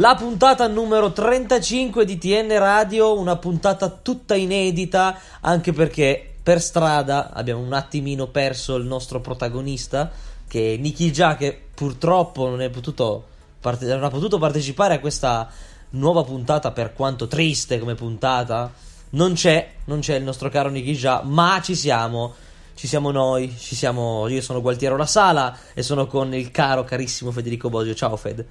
La 0.00 0.14
puntata 0.14 0.66
numero 0.66 1.12
35 1.12 2.06
di 2.06 2.16
TN 2.16 2.58
Radio, 2.58 3.18
una 3.18 3.36
puntata 3.36 3.90
tutta 3.90 4.34
inedita, 4.34 5.18
anche 5.40 5.74
perché 5.74 6.36
per 6.42 6.62
strada 6.62 7.30
abbiamo 7.34 7.60
un 7.60 7.74
attimino 7.74 8.26
perso 8.28 8.76
il 8.76 8.86
nostro 8.86 9.20
protagonista, 9.20 10.10
che 10.48 10.72
è 10.72 10.76
Nicky 10.78 11.10
Già, 11.10 11.36
che 11.36 11.54
purtroppo 11.74 12.48
non, 12.48 12.66
potuto 12.72 13.26
parte- 13.60 13.84
non 13.84 14.02
ha 14.02 14.08
potuto 14.08 14.38
partecipare 14.38 14.94
a 14.94 15.00
questa 15.00 15.50
nuova 15.90 16.24
puntata, 16.24 16.70
per 16.70 16.94
quanto 16.94 17.26
triste 17.26 17.78
come 17.78 17.94
puntata. 17.94 18.72
Non 19.10 19.34
c'è, 19.34 19.70
non 19.84 20.00
c'è 20.00 20.14
il 20.14 20.24
nostro 20.24 20.48
caro 20.48 20.70
Nicky 20.70 20.94
Già, 20.94 21.20
ma 21.22 21.60
ci 21.62 21.74
siamo. 21.74 22.32
Ci 22.74 22.86
siamo 22.86 23.10
noi, 23.10 23.54
ci 23.58 23.74
siamo. 23.74 24.26
Io 24.28 24.40
sono 24.40 24.62
Gualtiero 24.62 24.96
La 24.96 25.04
Sala 25.04 25.54
e 25.74 25.82
sono 25.82 26.06
con 26.06 26.32
il 26.32 26.50
caro, 26.50 26.84
carissimo 26.84 27.30
Federico 27.32 27.68
Bosio. 27.68 27.94
Ciao 27.94 28.16
Fed. 28.16 28.46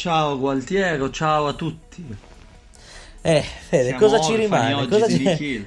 Ciao 0.00 0.38
Gualtiero, 0.38 1.10
ciao 1.10 1.46
a 1.48 1.52
tutti. 1.52 2.02
Eh, 3.20 3.42
Fede, 3.68 3.88
Siamo 3.88 3.98
cosa 3.98 4.18
ci 4.22 4.34
rimane? 4.34 4.72
oggi 4.72 4.88
Cosa 4.88 5.06
ci... 5.06 5.66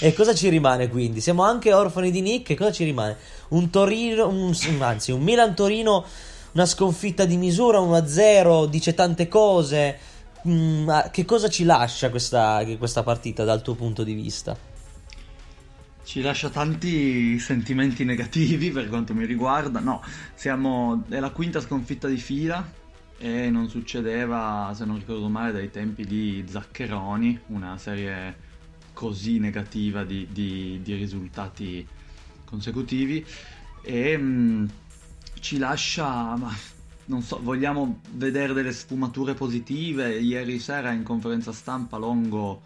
E 0.00 0.14
cosa 0.14 0.34
ci 0.34 0.48
rimane 0.48 0.88
quindi? 0.88 1.20
Siamo 1.20 1.42
anche 1.42 1.74
orfani 1.74 2.10
di 2.10 2.22
Nick 2.22 2.48
e 2.48 2.54
cosa 2.54 2.72
ci 2.72 2.84
rimane? 2.84 3.18
Un 3.48 3.68
Torino, 3.68 4.28
un- 4.28 4.56
anzi 4.80 5.12
un 5.12 5.20
Milan-Torino, 5.20 6.06
una 6.52 6.64
sconfitta 6.64 7.26
di 7.26 7.36
misura, 7.36 7.80
1-0, 7.80 8.64
dice 8.70 8.94
tante 8.94 9.28
cose. 9.28 9.98
Mm, 10.48 10.88
che 11.10 11.26
cosa 11.26 11.50
ci 11.50 11.64
lascia 11.64 12.08
questa, 12.08 12.64
questa 12.78 13.02
partita 13.02 13.44
dal 13.44 13.60
tuo 13.60 13.74
punto 13.74 14.04
di 14.04 14.14
vista? 14.14 14.56
Ci 16.02 16.22
lascia 16.22 16.48
tanti 16.48 17.38
sentimenti 17.38 18.06
negativi 18.06 18.70
per 18.72 18.88
quanto 18.88 19.12
mi 19.12 19.26
riguarda. 19.26 19.80
No, 19.80 20.02
siamo... 20.34 21.02
è 21.10 21.18
la 21.20 21.28
quinta 21.28 21.60
sconfitta 21.60 22.08
di 22.08 22.16
fila 22.16 22.80
e 23.24 23.50
non 23.50 23.68
succedeva, 23.68 24.72
se 24.74 24.84
non 24.84 24.98
ricordo 24.98 25.28
male, 25.28 25.52
dai 25.52 25.70
tempi 25.70 26.04
di 26.04 26.44
Zaccheroni, 26.44 27.38
una 27.46 27.78
serie 27.78 28.36
così 28.92 29.38
negativa 29.38 30.02
di, 30.02 30.26
di- 30.32 30.80
di 30.82 30.94
risultati 30.96 31.86
consecutivi. 32.44 33.24
E 33.80 34.18
mm, 34.18 34.64
ci 35.38 35.58
lascia... 35.58 36.34
ma, 36.34 36.52
non 37.04 37.22
so, 37.22 37.38
vogliamo 37.40 38.00
vedere 38.10 38.54
delle 38.54 38.72
sfumature 38.72 39.34
positive. 39.34 40.18
Ieri 40.18 40.58
sera 40.58 40.90
in 40.90 41.04
conferenza 41.04 41.52
stampa 41.52 41.98
Longo 41.98 42.60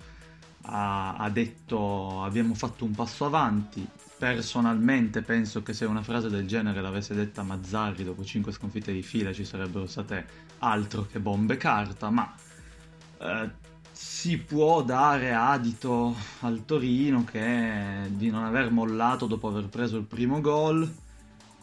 ha, 0.66 1.16
ha 1.16 1.30
detto 1.30 2.22
abbiamo 2.22 2.54
fatto 2.54 2.84
un 2.84 2.92
passo 2.92 3.24
avanti. 3.24 3.86
Personalmente 4.18 5.20
penso 5.20 5.62
che 5.62 5.74
se 5.74 5.84
una 5.84 6.02
frase 6.02 6.30
del 6.30 6.46
genere 6.46 6.80
l'avesse 6.80 7.14
detta 7.14 7.42
Mazzarri 7.42 8.02
dopo 8.02 8.24
5 8.24 8.50
sconfitte 8.50 8.92
di 8.92 9.02
fila 9.02 9.32
ci 9.32 9.44
sarebbero 9.44 9.86
state 9.86 10.26
altro 10.58 11.06
che 11.06 11.20
bombe 11.20 11.58
carta, 11.58 12.08
ma 12.08 12.34
eh, 13.18 13.50
si 13.92 14.38
può 14.38 14.82
dare 14.82 15.34
adito 15.34 16.14
al 16.40 16.64
Torino 16.64 17.24
che 17.24 18.08
di 18.08 18.30
non 18.30 18.44
aver 18.44 18.70
mollato 18.70 19.26
dopo 19.26 19.48
aver 19.48 19.68
preso 19.68 19.96
il 19.98 20.04
primo 20.04 20.40
gol, 20.40 20.90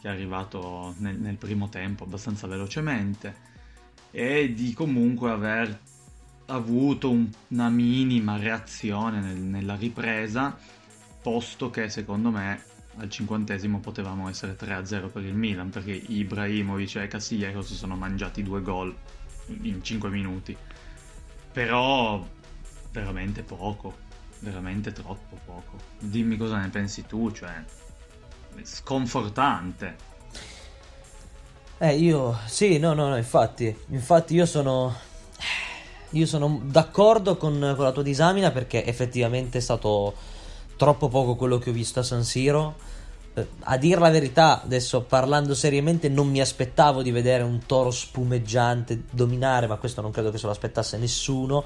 che 0.00 0.08
è 0.08 0.10
arrivato 0.10 0.94
nel, 0.98 1.18
nel 1.18 1.36
primo 1.36 1.68
tempo 1.68 2.04
abbastanza 2.04 2.46
velocemente, 2.46 3.52
e 4.10 4.54
di 4.54 4.72
comunque 4.74 5.30
aver 5.30 5.80
avuto 6.46 7.10
un- 7.10 7.30
una 7.48 7.68
minima 7.68 8.36
reazione 8.36 9.20
nel- 9.20 9.40
nella 9.40 9.74
ripresa, 9.76 10.56
posto 11.22 11.70
che 11.70 11.88
secondo 11.88 12.30
me 12.30 12.62
al 12.96 13.10
cinquantesimo 13.10 13.80
potevamo 13.80 14.28
essere 14.28 14.54
3-0 14.56 15.08
per 15.08 15.24
il 15.24 15.34
Milan, 15.34 15.70
perché 15.70 15.92
Ibrahimovic 15.92 16.96
e 16.96 17.08
Castillejo 17.08 17.62
si 17.62 17.74
sono 17.74 17.96
mangiati 17.96 18.42
due 18.42 18.60
gol 18.60 18.94
in 19.62 19.82
5 19.82 20.08
minuti. 20.10 20.56
Però 21.52 22.24
veramente 22.92 23.42
poco, 23.42 23.96
veramente 24.40 24.92
troppo 24.92 25.38
poco. 25.44 25.78
Dimmi 25.98 26.36
cosa 26.36 26.58
ne 26.58 26.68
pensi 26.68 27.04
tu, 27.06 27.32
cioè 27.32 27.64
sconfortante. 28.62 30.12
Eh, 31.78 31.96
io 31.96 32.38
sì, 32.46 32.78
no, 32.78 32.92
no, 32.94 33.08
no, 33.08 33.16
infatti, 33.16 33.76
infatti 33.88 34.34
io 34.34 34.46
sono 34.46 34.94
io 36.14 36.26
sono 36.26 36.60
d'accordo 36.64 37.36
con, 37.36 37.74
con 37.76 37.84
la 37.84 37.92
tua 37.92 38.02
disamina 38.02 38.50
perché 38.50 38.84
effettivamente 38.84 39.58
è 39.58 39.60
stato 39.60 40.14
troppo 40.76 41.08
poco 41.08 41.36
quello 41.36 41.58
che 41.58 41.70
ho 41.70 41.72
visto 41.72 42.00
a 42.00 42.02
San 42.02 42.24
Siro. 42.24 42.74
Eh, 43.34 43.46
a 43.60 43.76
dir 43.76 43.98
la 43.98 44.10
verità, 44.10 44.62
adesso 44.62 45.02
parlando 45.02 45.54
seriamente, 45.54 46.08
non 46.08 46.28
mi 46.28 46.40
aspettavo 46.40 47.02
di 47.02 47.10
vedere 47.10 47.42
un 47.42 47.60
toro 47.66 47.90
spumeggiante 47.90 49.04
dominare, 49.10 49.66
ma 49.66 49.76
questo 49.76 50.00
non 50.00 50.10
credo 50.10 50.30
che 50.30 50.38
se 50.38 50.46
lo 50.46 50.52
aspettasse 50.52 50.96
nessuno. 50.96 51.64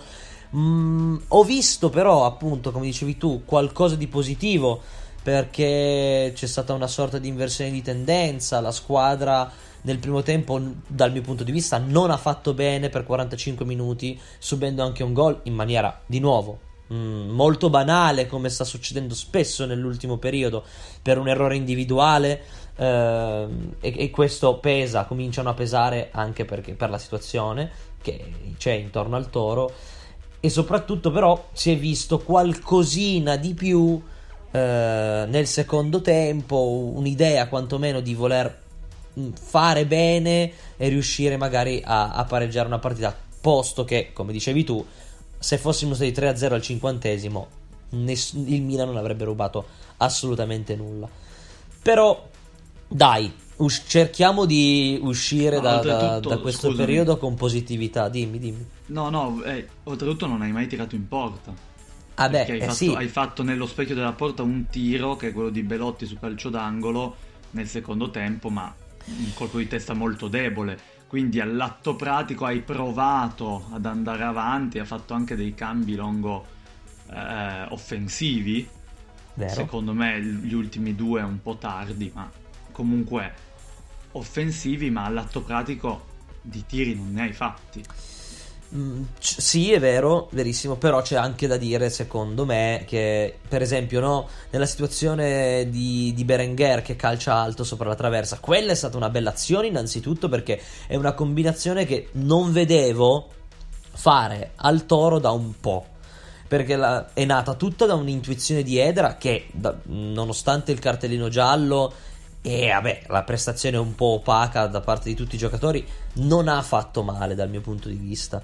Mm, 0.56 1.16
ho 1.28 1.44
visto 1.44 1.90
però, 1.90 2.24
appunto, 2.24 2.72
come 2.72 2.86
dicevi 2.86 3.16
tu, 3.16 3.42
qualcosa 3.44 3.96
di 3.96 4.06
positivo 4.06 4.80
perché 5.22 6.32
c'è 6.34 6.46
stata 6.46 6.72
una 6.72 6.86
sorta 6.86 7.18
di 7.18 7.28
inversione 7.28 7.70
di 7.70 7.82
tendenza, 7.82 8.60
la 8.60 8.72
squadra 8.72 9.50
nel 9.82 9.98
primo 9.98 10.22
tempo, 10.22 10.60
dal 10.86 11.12
mio 11.12 11.22
punto 11.22 11.44
di 11.44 11.52
vista, 11.52 11.78
non 11.78 12.10
ha 12.10 12.16
fatto 12.16 12.54
bene 12.54 12.88
per 12.88 13.04
45 13.04 13.64
minuti, 13.64 14.18
subendo 14.38 14.82
anche 14.82 15.02
un 15.02 15.12
gol 15.12 15.40
in 15.44 15.54
maniera, 15.54 16.00
di 16.06 16.18
nuovo, 16.18 16.58
mm, 16.92 17.30
molto 17.30 17.70
banale, 17.70 18.26
come 18.26 18.48
sta 18.48 18.64
succedendo 18.64 19.14
spesso 19.14 19.66
nell'ultimo 19.66 20.16
periodo, 20.16 20.64
per 21.02 21.18
un 21.18 21.28
errore 21.28 21.56
individuale. 21.56 22.42
ehm, 22.80 23.74
e, 23.80 23.94
e 23.96 24.10
questo 24.10 24.58
pesa, 24.58 25.04
cominciano 25.04 25.48
a 25.50 25.54
pesare 25.54 26.10
anche 26.12 26.44
perché, 26.44 26.74
per 26.74 26.90
la 26.90 26.98
situazione 26.98 27.70
che 28.00 28.54
c'è 28.56 28.72
intorno 28.72 29.16
al 29.16 29.30
toro. 29.30 29.72
E 30.40 30.48
soprattutto, 30.50 31.10
però, 31.10 31.48
si 31.52 31.72
è 31.72 31.76
visto 31.76 32.18
qualcosina 32.20 33.36
di 33.36 33.54
più 33.54 34.00
eh, 34.50 35.24
nel 35.28 35.46
secondo 35.46 36.00
tempo, 36.00 36.92
un'idea 36.94 37.48
quantomeno 37.48 38.00
di 38.00 38.14
voler 38.14 38.66
fare 39.40 39.86
bene 39.86 40.52
e 40.76 40.88
riuscire 40.88 41.36
magari 41.36 41.82
a, 41.84 42.12
a 42.12 42.24
pareggiare 42.24 42.66
una 42.66 42.78
partita. 42.78 43.16
Posto 43.40 43.84
che, 43.84 44.10
come 44.12 44.32
dicevi 44.32 44.64
tu, 44.64 44.84
se 45.38 45.58
fossimo 45.58 45.94
stati 45.94 46.10
3-0 46.10 46.52
al 46.52 46.62
cinquantesimo, 46.62 47.46
ness- 47.90 48.32
il 48.34 48.62
Milan 48.62 48.88
non 48.88 48.96
avrebbe 48.96 49.24
rubato 49.24 49.66
assolutamente 49.98 50.74
nulla. 50.76 51.08
Però, 51.82 52.28
dai, 52.88 53.32
us- 53.56 53.84
cerchiamo 53.86 54.44
di 54.44 54.98
uscire 55.02 55.56
No, 55.56 55.62
da, 55.62 55.78
da- 55.80 56.20
da 56.20 56.38
questo 56.38 56.68
scusami. 56.68 56.84
periodo 56.86 57.16
con 57.16 57.34
positività. 57.36 58.08
Dimmi, 58.08 58.38
dimmi. 58.38 58.66
No, 58.86 59.08
no, 59.10 59.42
eh, 59.44 59.66
oltretutto 59.84 60.26
non 60.26 60.42
hai 60.42 60.50
mai 60.52 60.66
tirato 60.66 60.94
in 60.94 61.06
porta. 61.06 61.66
Ah, 62.20 62.28
beh, 62.28 62.38
Perché 62.38 62.52
hai, 62.52 62.58
eh 62.58 62.62
fatto, 62.62 62.74
sì. 62.74 62.92
hai 62.96 63.06
fatto 63.06 63.42
nello 63.44 63.66
specchio 63.66 63.94
della 63.94 64.12
porta 64.12 64.42
un 64.42 64.66
tiro 64.68 65.14
che 65.14 65.28
è 65.28 65.32
quello 65.32 65.50
di 65.50 65.62
Belotti 65.62 66.04
su 66.04 66.18
calcio 66.18 66.48
d'angolo 66.50 67.14
nel 67.52 67.68
secondo 67.68 68.10
tempo, 68.10 68.50
ma 68.50 68.74
un 69.16 69.32
colpo 69.34 69.58
di 69.58 69.66
testa 69.66 69.94
molto 69.94 70.28
debole. 70.28 70.96
Quindi 71.06 71.40
all'atto 71.40 71.96
pratico 71.96 72.44
hai 72.44 72.60
provato 72.60 73.68
ad 73.72 73.86
andare 73.86 74.24
avanti, 74.24 74.78
ha 74.78 74.84
fatto 74.84 75.14
anche 75.14 75.36
dei 75.36 75.54
cambi 75.54 75.94
longo 75.94 76.46
eh, 77.10 77.66
offensivi. 77.70 78.68
Vero. 79.34 79.54
Secondo 79.54 79.94
me 79.94 80.20
gli 80.20 80.52
ultimi 80.52 80.94
due 80.94 81.22
un 81.22 81.40
po' 81.40 81.56
tardi, 81.56 82.10
ma 82.14 82.30
comunque 82.72 83.32
offensivi, 84.12 84.90
ma 84.90 85.04
all'atto 85.04 85.42
pratico 85.42 86.06
di 86.42 86.64
tiri 86.66 86.94
non 86.94 87.12
ne 87.12 87.22
hai 87.22 87.32
fatti. 87.32 87.82
Mm, 88.74 89.02
c- 89.18 89.40
sì, 89.40 89.72
è 89.72 89.80
vero, 89.80 90.28
verissimo, 90.32 90.76
però 90.76 91.00
c'è 91.00 91.16
anche 91.16 91.46
da 91.46 91.56
dire, 91.56 91.88
secondo 91.88 92.44
me, 92.44 92.84
che 92.86 93.38
per 93.48 93.62
esempio, 93.62 94.00
no, 94.00 94.28
nella 94.50 94.66
situazione 94.66 95.68
di, 95.70 96.12
di 96.14 96.24
Berenguer 96.24 96.82
che 96.82 96.94
calcia 96.94 97.34
alto 97.34 97.64
sopra 97.64 97.88
la 97.88 97.94
traversa, 97.94 98.38
quella 98.40 98.72
è 98.72 98.74
stata 98.74 98.98
una 98.98 99.08
bella 99.08 99.30
azione 99.30 99.68
innanzitutto 99.68 100.28
perché 100.28 100.60
è 100.86 100.96
una 100.96 101.14
combinazione 101.14 101.86
che 101.86 102.08
non 102.12 102.52
vedevo 102.52 103.28
fare 103.92 104.52
al 104.56 104.84
toro 104.84 105.18
da 105.18 105.30
un 105.30 105.58
po'. 105.58 105.86
perché 106.48 106.76
la, 106.76 107.12
è 107.12 107.24
nata 107.24 107.54
tutta 107.54 107.86
da 107.86 107.94
un'intuizione 107.94 108.62
di 108.62 108.78
Edera 108.78 109.16
che, 109.16 109.46
da, 109.52 109.76
nonostante 109.84 110.72
il 110.72 110.78
cartellino 110.78 111.28
giallo 111.28 111.92
e 112.48 112.70
vabbè, 112.72 113.02
la 113.08 113.24
prestazione 113.24 113.76
un 113.76 113.94
po' 113.94 114.14
opaca 114.14 114.66
da 114.66 114.80
parte 114.80 115.10
di 115.10 115.14
tutti 115.14 115.34
i 115.34 115.38
giocatori, 115.38 115.86
non 116.14 116.48
ha 116.48 116.62
fatto 116.62 117.02
male 117.02 117.34
dal 117.34 117.50
mio 117.50 117.60
punto 117.60 117.88
di 117.88 117.96
vista. 117.96 118.40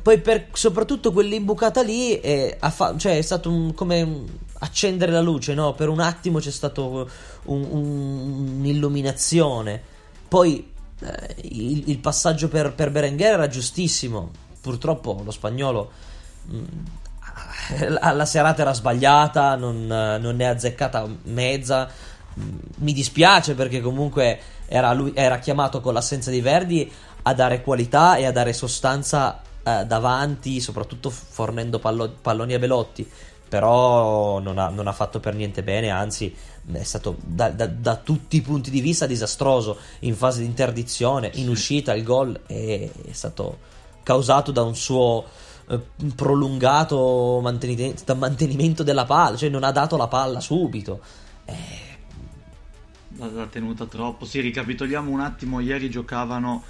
Poi, 0.00 0.20
per, 0.20 0.46
soprattutto 0.52 1.10
quell'imbucata 1.10 1.82
lì 1.82 2.12
è, 2.12 2.56
fa- 2.70 2.96
cioè, 2.96 3.18
è 3.18 3.22
stato 3.22 3.50
un, 3.50 3.74
come 3.74 4.24
accendere 4.60 5.10
la 5.10 5.20
luce, 5.20 5.54
no? 5.54 5.74
Per 5.74 5.88
un 5.88 5.98
attimo 5.98 6.38
c'è 6.38 6.52
stata 6.52 6.80
un, 6.82 7.04
un, 7.46 7.64
un'illuminazione. 8.58 9.82
Poi 10.28 10.72
eh, 11.00 11.34
il, 11.42 11.90
il, 11.90 11.98
passaggio 11.98 12.48
per, 12.48 12.74
per 12.74 12.92
Berenguer 12.92 13.32
era 13.32 13.48
giustissimo. 13.48 14.30
Purtroppo 14.60 15.20
lo 15.24 15.32
spagnolo 15.32 15.90
mh, 16.44 16.56
mm, 16.56 17.96
la 17.98 18.24
serata 18.24 18.62
era 18.62 18.72
sbagliata, 18.72 19.56
non, 19.56 19.84
non 19.86 20.36
ne 20.36 20.46
ha 20.46 20.50
azzeccata 20.50 21.08
mezza. 21.24 21.90
Mi 22.34 22.92
dispiace 22.92 23.54
perché 23.54 23.80
comunque 23.80 24.38
era, 24.66 24.92
lui, 24.92 25.12
era 25.14 25.38
chiamato 25.38 25.80
con 25.80 25.94
l'assenza 25.94 26.30
di 26.30 26.40
Verdi 26.40 26.90
a 27.22 27.34
dare 27.34 27.62
qualità 27.62 28.16
e 28.16 28.24
a 28.24 28.32
dare 28.32 28.52
sostanza 28.52 29.42
eh, 29.62 29.84
davanti, 29.84 30.60
soprattutto 30.60 31.10
fornendo 31.10 31.78
pallo- 31.78 32.14
palloni 32.20 32.54
a 32.54 32.58
Belotti. 32.58 33.08
Però 33.48 34.38
non 34.38 34.58
ha, 34.58 34.68
non 34.68 34.86
ha, 34.86 34.92
fatto 34.92 35.18
per 35.18 35.34
niente 35.34 35.64
bene, 35.64 35.90
anzi 35.90 36.32
è 36.72 36.82
stato 36.84 37.16
da, 37.20 37.48
da, 37.50 37.66
da, 37.66 37.96
tutti 37.96 38.36
i 38.36 38.42
punti 38.42 38.70
di 38.70 38.80
vista 38.80 39.06
disastroso 39.06 39.76
in 40.00 40.14
fase 40.14 40.40
di 40.40 40.46
interdizione, 40.46 41.32
in 41.34 41.48
uscita 41.48 41.92
il 41.94 42.04
gol 42.04 42.42
è, 42.46 42.88
è 43.08 43.12
stato 43.12 43.58
causato 44.04 44.52
da 44.52 44.62
un 44.62 44.76
suo 44.76 45.24
eh, 45.68 45.80
prolungato 46.14 47.40
mantenimento, 47.42 48.84
della 48.84 49.04
palla, 49.04 49.36
cioè 49.36 49.48
non 49.48 49.64
ha 49.64 49.72
dato 49.72 49.96
la 49.96 50.06
palla 50.06 50.38
subito. 50.38 51.00
Eh... 51.44 51.88
L'ha 53.28 53.46
tenuta 53.46 53.84
troppo. 53.84 54.24
Sì, 54.24 54.40
ricapitoliamo 54.40 55.10
un 55.10 55.20
attimo, 55.20 55.60
ieri 55.60 55.90
giocavano 55.90 56.64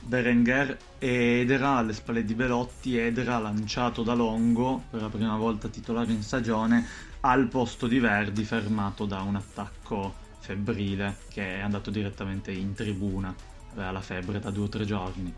Berenguer 0.00 0.76
ed 0.98 1.48
era 1.48 1.76
alle 1.76 1.92
spalle 1.92 2.24
di 2.24 2.34
Belotti. 2.34 2.98
Ed 2.98 3.18
era 3.18 3.38
lanciato 3.38 4.02
da 4.02 4.14
Longo 4.14 4.82
per 4.90 5.00
la 5.00 5.08
prima 5.08 5.36
volta 5.36 5.68
titolare 5.68 6.10
in 6.10 6.22
stagione 6.22 6.84
al 7.20 7.46
posto 7.46 7.86
di 7.86 8.00
Verdi 8.00 8.42
fermato 8.42 9.06
da 9.06 9.20
un 9.20 9.36
attacco 9.36 10.14
febbrile 10.40 11.18
che 11.30 11.58
è 11.58 11.60
andato 11.60 11.90
direttamente 11.90 12.50
in 12.50 12.74
tribuna. 12.74 13.32
Aveva 13.72 13.92
la 13.92 14.00
febbre 14.00 14.40
da 14.40 14.50
due 14.50 14.64
o 14.64 14.68
tre 14.68 14.84
giorni. 14.84 15.32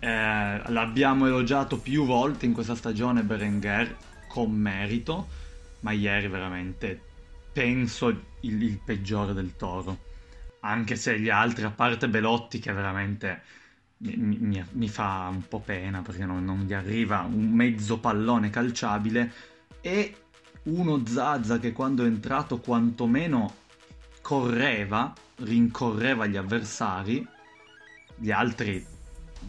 Eh, 0.00 0.62
l'abbiamo 0.66 1.26
elogiato 1.26 1.78
più 1.78 2.04
volte 2.04 2.46
in 2.46 2.52
questa 2.52 2.74
stagione 2.74 3.22
Berenguer 3.22 3.96
con 4.26 4.50
merito 4.50 5.28
ma 5.80 5.92
ieri 5.92 6.28
veramente 6.28 7.00
penso 7.54 8.08
il, 8.08 8.20
il 8.40 8.78
peggiore 8.84 9.32
del 9.32 9.56
Toro 9.56 10.12
anche 10.60 10.96
se 10.96 11.18
gli 11.18 11.30
altri 11.30 11.64
a 11.64 11.70
parte 11.70 12.08
Belotti 12.08 12.58
che 12.58 12.72
veramente 12.72 13.42
mi, 13.98 14.16
mi, 14.16 14.64
mi, 14.72 14.88
fa 14.88 15.28
un 15.30 15.46
po' 15.46 15.60
pena 15.60 16.02
perché 16.02 16.24
non, 16.24 16.44
non, 16.44 16.64
gli 16.64 16.72
arriva 16.72 17.20
un 17.20 17.50
mezzo 17.50 17.98
pallone 17.98 18.50
calciabile 18.50 19.32
e 19.80 20.16
uno 20.64 21.06
Zaza 21.06 21.58
che 21.58 21.72
quando 21.72 22.04
è 22.04 22.06
entrato 22.06 22.58
quantomeno 22.58 23.62
correva, 24.20 25.12
rincorreva 25.36 26.26
gli 26.26 26.36
avversari, 26.36 27.26
gli 28.16 28.30
altri 28.30 28.84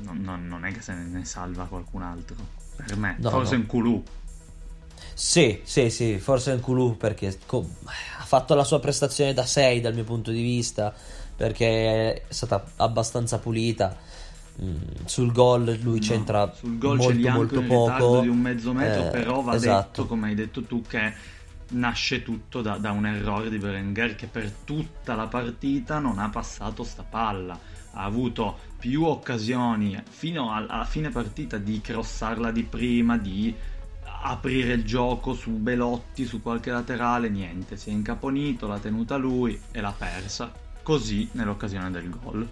non, 0.01 0.21
non, 0.21 0.45
non 0.47 0.65
è 0.65 0.73
che 0.73 0.81
se 0.81 0.93
ne 0.93 1.23
salva 1.23 1.65
qualcun 1.65 2.01
altro. 2.01 2.35
Per 2.75 2.97
me, 2.97 3.15
no, 3.19 3.29
forse 3.29 3.55
no. 3.55 3.61
un 3.61 3.67
culù. 3.67 4.03
Sì, 5.17 5.62
sì, 5.63 5.89
sì, 5.89 6.19
forse 6.19 6.51
un 6.51 6.59
culù 6.59 6.97
perché 6.97 7.38
co- 7.45 7.65
ha 7.85 8.25
fatto 8.25 8.53
la 8.53 8.65
sua 8.65 8.81
prestazione 8.81 9.33
da 9.33 9.45
6 9.45 9.79
dal 9.79 9.94
mio 9.94 10.03
punto 10.03 10.29
di 10.29 10.41
vista 10.41 10.94
perché 11.33 12.15
è 12.15 12.21
stata 12.27 12.62
abbastanza 12.75 13.39
pulita. 13.39 13.97
Mm, 14.62 14.77
sul 15.06 15.31
gol 15.31 15.79
lui 15.81 16.00
no, 16.00 16.06
c'entra 16.06 16.53
sul 16.53 16.77
gol 16.77 16.95
molto, 16.95 17.21
c'è 17.21 17.31
molto 17.31 17.62
poco. 17.62 18.21
di 18.21 18.29
un 18.29 18.39
mezzo 18.39 18.71
metro 18.71 19.07
eh, 19.07 19.09
però 19.09 19.41
va 19.41 19.53
esatto. 19.56 19.88
detto 19.88 20.07
come 20.07 20.29
hai 20.29 20.35
detto 20.35 20.63
tu 20.63 20.81
che 20.81 21.13
nasce 21.71 22.23
tutto 22.23 22.62
da, 22.62 22.77
da, 22.77 22.91
un 22.91 23.06
errore 23.06 23.50
di 23.50 23.57
Berenguer 23.57 24.15
che 24.15 24.27
per 24.27 24.50
tutta 24.63 25.13
la 25.13 25.27
partita 25.27 26.00
non 26.00 26.19
ha 26.19 26.29
passato 26.29 26.83
sta 26.83 27.03
palla. 27.03 27.57
Ha 27.97 28.03
avuto 28.03 28.57
più 28.77 29.03
occasioni 29.03 30.01
fino 30.09 30.53
alla 30.53 30.85
fine 30.85 31.09
partita 31.09 31.57
di 31.57 31.79
crossarla 31.79 32.51
di 32.51 32.63
prima 32.63 33.17
di 33.17 33.56
aprire 34.27 34.74
il 34.74 34.83
gioco 34.83 35.33
su 35.33 35.51
Belotti 35.51 36.25
su 36.25 36.42
qualche 36.42 36.72
laterale 36.72 37.30
niente. 37.30 37.77
Si 37.77 37.89
è 37.89 37.94
incaponito 37.94 38.68
l'ha 38.68 38.80
tenuta 38.80 39.18
lui 39.18 39.60
e 39.72 39.81
l'ha 39.81 39.94
persa. 39.95 40.51
Così 40.81 41.30
nell'occasione 41.33 41.92
del 41.92 42.10
gol. 42.10 42.48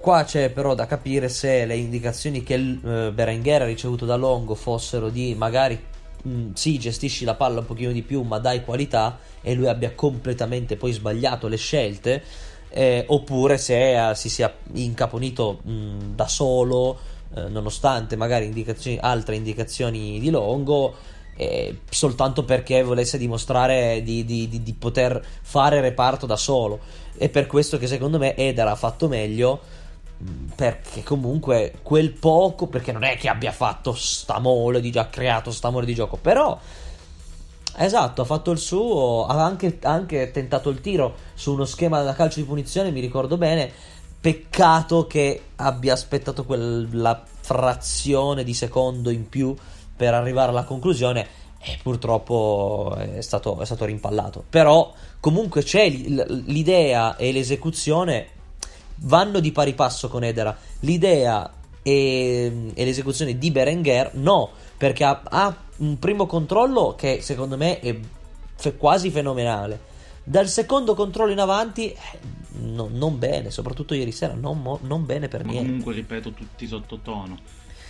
Qua 0.00 0.22
c'è 0.22 0.50
però 0.50 0.74
da 0.74 0.86
capire 0.86 1.28
se 1.28 1.66
le 1.66 1.76
indicazioni 1.76 2.44
che 2.44 2.54
uh, 2.54 3.12
Berenguer 3.12 3.62
ha 3.62 3.66
ricevuto 3.66 4.06
da 4.06 4.14
Longo 4.14 4.54
fossero 4.54 5.08
di 5.08 5.34
magari 5.34 5.78
mm, 6.26 6.52
sì, 6.54 6.78
gestisci 6.78 7.24
la 7.24 7.34
palla 7.34 7.60
un 7.60 7.66
pochino 7.66 7.90
di 7.90 8.02
più, 8.02 8.22
ma 8.22 8.38
dai 8.38 8.62
qualità 8.62 9.18
e 9.40 9.54
lui 9.54 9.66
abbia 9.66 9.92
completamente 9.94 10.76
poi 10.76 10.92
sbagliato 10.92 11.48
le 11.48 11.56
scelte, 11.56 12.22
eh, 12.68 13.04
oppure 13.08 13.58
se 13.58 13.96
uh, 13.96 14.14
si 14.14 14.28
sia 14.28 14.54
incaponito 14.74 15.60
mh, 15.64 15.72
mm, 15.72 15.98
da 16.14 16.28
solo, 16.28 16.98
eh, 17.34 17.48
nonostante 17.48 18.16
magari 18.16 18.46
indicazioni, 18.46 18.98
altre 19.00 19.36
indicazioni 19.36 20.18
di 20.18 20.30
Longo. 20.30 21.16
Eh, 21.40 21.82
soltanto 21.88 22.44
perché 22.44 22.82
volesse 22.82 23.16
dimostrare 23.16 24.02
di, 24.02 24.24
di, 24.24 24.48
di, 24.48 24.60
di, 24.60 24.72
poter 24.72 25.24
fare 25.42 25.80
reparto 25.80 26.26
da 26.26 26.34
solo. 26.34 26.80
È 27.16 27.28
per 27.28 27.46
questo 27.46 27.78
che 27.78 27.86
secondo 27.86 28.18
me 28.18 28.34
Eder 28.34 28.66
ha 28.66 28.74
fatto 28.74 29.06
meglio 29.06 29.60
perché 30.54 31.04
comunque 31.04 31.74
quel 31.82 32.10
poco, 32.10 32.66
perché 32.66 32.90
non 32.90 33.04
è 33.04 33.16
che 33.16 33.28
abbia 33.28 33.52
fatto 33.52 33.94
sta 33.94 34.40
mole 34.40 34.80
di 34.80 34.90
già 34.90 35.08
creato 35.08 35.52
sta 35.52 35.70
mole 35.70 35.86
di 35.86 35.94
gioco, 35.94 36.16
però 36.16 36.58
esatto, 37.76 38.22
ha 38.22 38.24
fatto 38.24 38.50
il 38.50 38.58
suo, 38.58 39.26
ha 39.26 39.44
anche, 39.44 39.78
anche 39.82 40.32
tentato 40.32 40.70
il 40.70 40.80
tiro 40.80 41.14
su 41.34 41.52
uno 41.52 41.64
schema 41.64 42.02
da 42.02 42.14
calcio 42.14 42.40
di 42.40 42.46
punizione, 42.46 42.90
mi 42.90 43.00
ricordo 43.00 43.36
bene. 43.36 43.96
Peccato 44.20 45.06
che 45.06 45.42
abbia 45.56 45.92
aspettato 45.92 46.44
quella 46.44 47.22
frazione 47.40 48.44
di 48.44 48.54
secondo 48.54 49.10
in 49.10 49.28
più 49.28 49.54
per 49.96 50.14
arrivare 50.14 50.50
alla 50.50 50.64
conclusione 50.64 51.26
e 51.60 51.78
purtroppo 51.82 52.94
è 52.96 53.20
stato, 53.20 53.60
è 53.60 53.64
stato 53.64 53.84
rimpallato. 53.84 54.44
Però 54.48 54.92
comunque 55.20 55.62
c'è 55.62 55.88
l'idea 55.88 57.16
e 57.16 57.32
l'esecuzione 57.32 58.28
vanno 58.96 59.40
di 59.40 59.52
pari 59.52 59.74
passo 59.74 60.08
con 60.08 60.24
Edera. 60.24 60.56
L'idea 60.80 61.52
e, 61.82 62.70
e 62.74 62.84
l'esecuzione 62.84 63.38
di 63.38 63.50
Berenguer 63.50 64.14
no, 64.14 64.50
perché 64.76 65.04
ha, 65.04 65.22
ha, 65.24 65.56
un 65.78 65.98
primo 65.98 66.26
controllo 66.26 66.94
che 66.96 67.20
secondo 67.22 67.56
me 67.56 67.80
è 67.80 67.96
f- 68.56 68.76
quasi 68.76 69.10
fenomenale. 69.10 69.87
Dal 70.28 70.46
secondo 70.46 70.94
controllo 70.94 71.32
in 71.32 71.38
avanti, 71.38 71.90
eh, 71.90 71.96
no, 72.60 72.90
non 72.92 73.18
bene, 73.18 73.50
soprattutto 73.50 73.94
ieri 73.94 74.12
sera, 74.12 74.34
non, 74.34 74.78
non 74.82 75.06
bene 75.06 75.26
per 75.26 75.42
Ma 75.42 75.52
niente. 75.52 75.68
Comunque, 75.68 75.94
ripeto, 75.94 76.32
tutti 76.32 76.66
sottotono. 76.66 77.38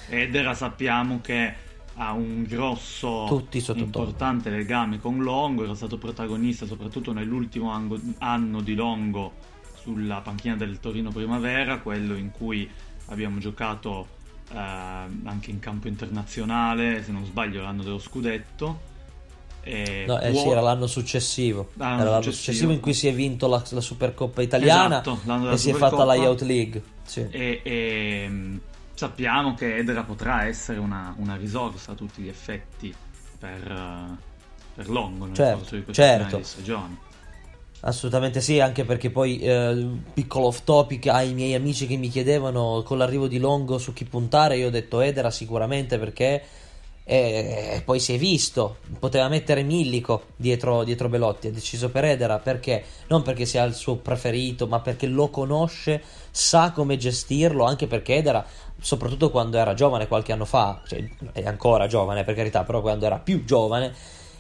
Edera 0.09 0.55
sappiamo 0.55 1.21
che 1.21 1.53
ha 1.95 2.13
un 2.13 2.45
grosso 2.45 3.27
importante 3.75 4.51
legame 4.51 5.01
con 5.01 5.21
Longo, 5.21 5.65
era 5.65 5.75
stato 5.75 5.99
protagonista 5.99 6.65
soprattutto 6.65 7.13
nell'ultimo 7.13 7.73
anno 8.19 8.61
di 8.61 8.75
Longo 8.77 9.33
sulla 9.75 10.21
panchina 10.21 10.55
del 10.55 10.79
Torino 10.79 11.11
Primavera, 11.11 11.81
quello 11.81 12.15
in 12.15 12.31
cui 12.31 12.71
abbiamo 13.07 13.39
giocato 13.39 14.07
eh, 14.53 14.57
anche 14.57 15.51
in 15.51 15.59
campo 15.59 15.89
internazionale, 15.89 17.03
se 17.03 17.11
non 17.11 17.25
sbaglio 17.25 17.63
l'anno 17.63 17.83
dello 17.83 17.99
scudetto. 17.99 18.88
E 19.63 20.05
no, 20.07 20.19
eh, 20.21 20.31
può... 20.31 20.43
sì, 20.43 20.49
era 20.49 20.61
l'anno 20.61 20.87
successivo. 20.87 21.71
L'anno 21.75 22.01
era 22.01 22.11
l'anno 22.11 22.23
successivo. 22.23 22.73
in 22.73 22.81
cui 22.81 22.95
si 22.95 23.09
è 23.09 23.15
vinto 23.15 23.49
la, 23.49 23.63
la 23.71 23.81
Supercoppa 23.81 24.43
italiana 24.43 25.01
esatto, 25.01 25.51
e 25.51 25.57
si 25.57 25.71
è 25.71 25.75
fatta 25.75 26.05
la 26.05 26.15
Youth 26.15 26.43
League. 26.43 26.83
Sì. 27.05 27.27
E, 27.31 27.61
e, 27.63 28.27
mm, 28.29 28.57
sappiamo 28.95 29.55
che 29.55 29.77
Edera 29.77 30.03
potrà 30.03 30.45
essere 30.47 30.79
una, 30.79 31.15
una, 31.19 31.37
risorsa 31.37 31.93
a 31.93 31.95
tutti 31.95 32.23
gli 32.23 32.29
effetti 32.29 32.95
per, 33.39 34.17
per 34.75 34.89
Longo 34.89 35.27
nel 35.27 35.35
certo, 35.35 35.59
corso 35.59 35.75
di 35.77 35.85
questa 35.85 36.03
certo. 36.03 36.43
stagione. 36.43 37.07
Assolutamente 37.81 38.41
sì, 38.41 38.59
anche 38.59 38.85
perché 38.85 39.11
poi 39.11 39.39
eh, 39.39 39.87
piccolo 40.13 40.47
off 40.47 40.65
topic 40.65 41.07
ai 41.07 41.33
miei 41.33 41.55
amici 41.55 41.87
che 41.87 41.97
mi 41.97 42.09
chiedevano 42.09 42.83
con 42.85 42.99
l'arrivo 42.99 43.29
di 43.29 43.39
Longo 43.39 43.79
su 43.79 43.93
chi 43.93 44.05
puntare, 44.05 44.57
io 44.57 44.67
ho 44.67 44.71
detto 44.71 45.01
Edera 45.01 45.31
sicuramente 45.31 45.97
perché 45.97 46.43
e 47.11 47.81
poi 47.87 48.01
si 48.01 48.13
è 48.13 48.19
visto, 48.19 48.77
poteva 48.99 49.29
mettere 49.29 49.63
Millico 49.63 50.25
dietro, 50.37 50.85
dietro 50.85 51.09
Belotti, 51.09 51.47
ha 51.47 51.51
deciso 51.51 51.89
per 51.89 52.05
Edera 52.05 52.39
perché? 52.39 52.85
Non 53.07 53.23
perché 53.23 53.47
sia 53.47 53.65
il 53.65 53.73
suo 53.73 53.97
preferito, 53.97 54.67
ma 54.67 54.81
perché 54.81 55.07
lo 55.07 55.31
conosce, 55.31 56.03
sa 56.31 56.71
come 56.73 56.99
gestirlo, 56.99 57.65
anche 57.65 57.87
perché 57.87 58.17
Edera 58.17 58.45
soprattutto 58.79 59.31
quando 59.31 59.57
era 59.57 59.73
giovane 59.73 60.07
qualche 60.07 60.33
anno 60.33 60.45
fa, 60.45 60.83
cioè 60.87 61.03
è 61.33 61.47
ancora 61.47 61.87
giovane 61.87 62.25
per 62.25 62.35
carità, 62.35 62.63
però 62.65 62.83
quando 62.83 63.07
era 63.07 63.19
più 63.19 63.43
giovane 63.43 63.91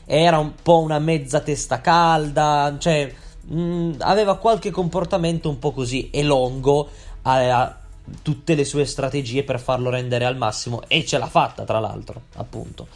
era 0.04 0.36
un 0.36 0.52
po' 0.62 0.80
una 0.80 0.98
mezza 0.98 1.40
testa 1.40 1.80
calda, 1.80 2.76
cioè 2.78 3.10
mh, 3.46 3.60
mm, 3.60 3.92
aveva 4.00 4.36
qualche 4.36 4.70
comportamento 4.70 5.48
un 5.48 5.58
po' 5.58 5.72
così 5.72 6.10
e 6.10 6.22
Longo 6.22 6.86
aveva 7.22 7.78
tutte 8.22 8.54
le 8.54 8.64
sue 8.64 8.84
strategie 8.84 9.44
per 9.44 9.60
farlo 9.60 9.90
rendere 9.90 10.24
al 10.24 10.36
massimo 10.36 10.82
e 10.88 11.04
ce 11.04 11.18
l'ha 11.18 11.26
fatta 11.26 11.64
tra 11.64 11.78
l'altro, 11.78 12.22
appunto, 12.34 12.86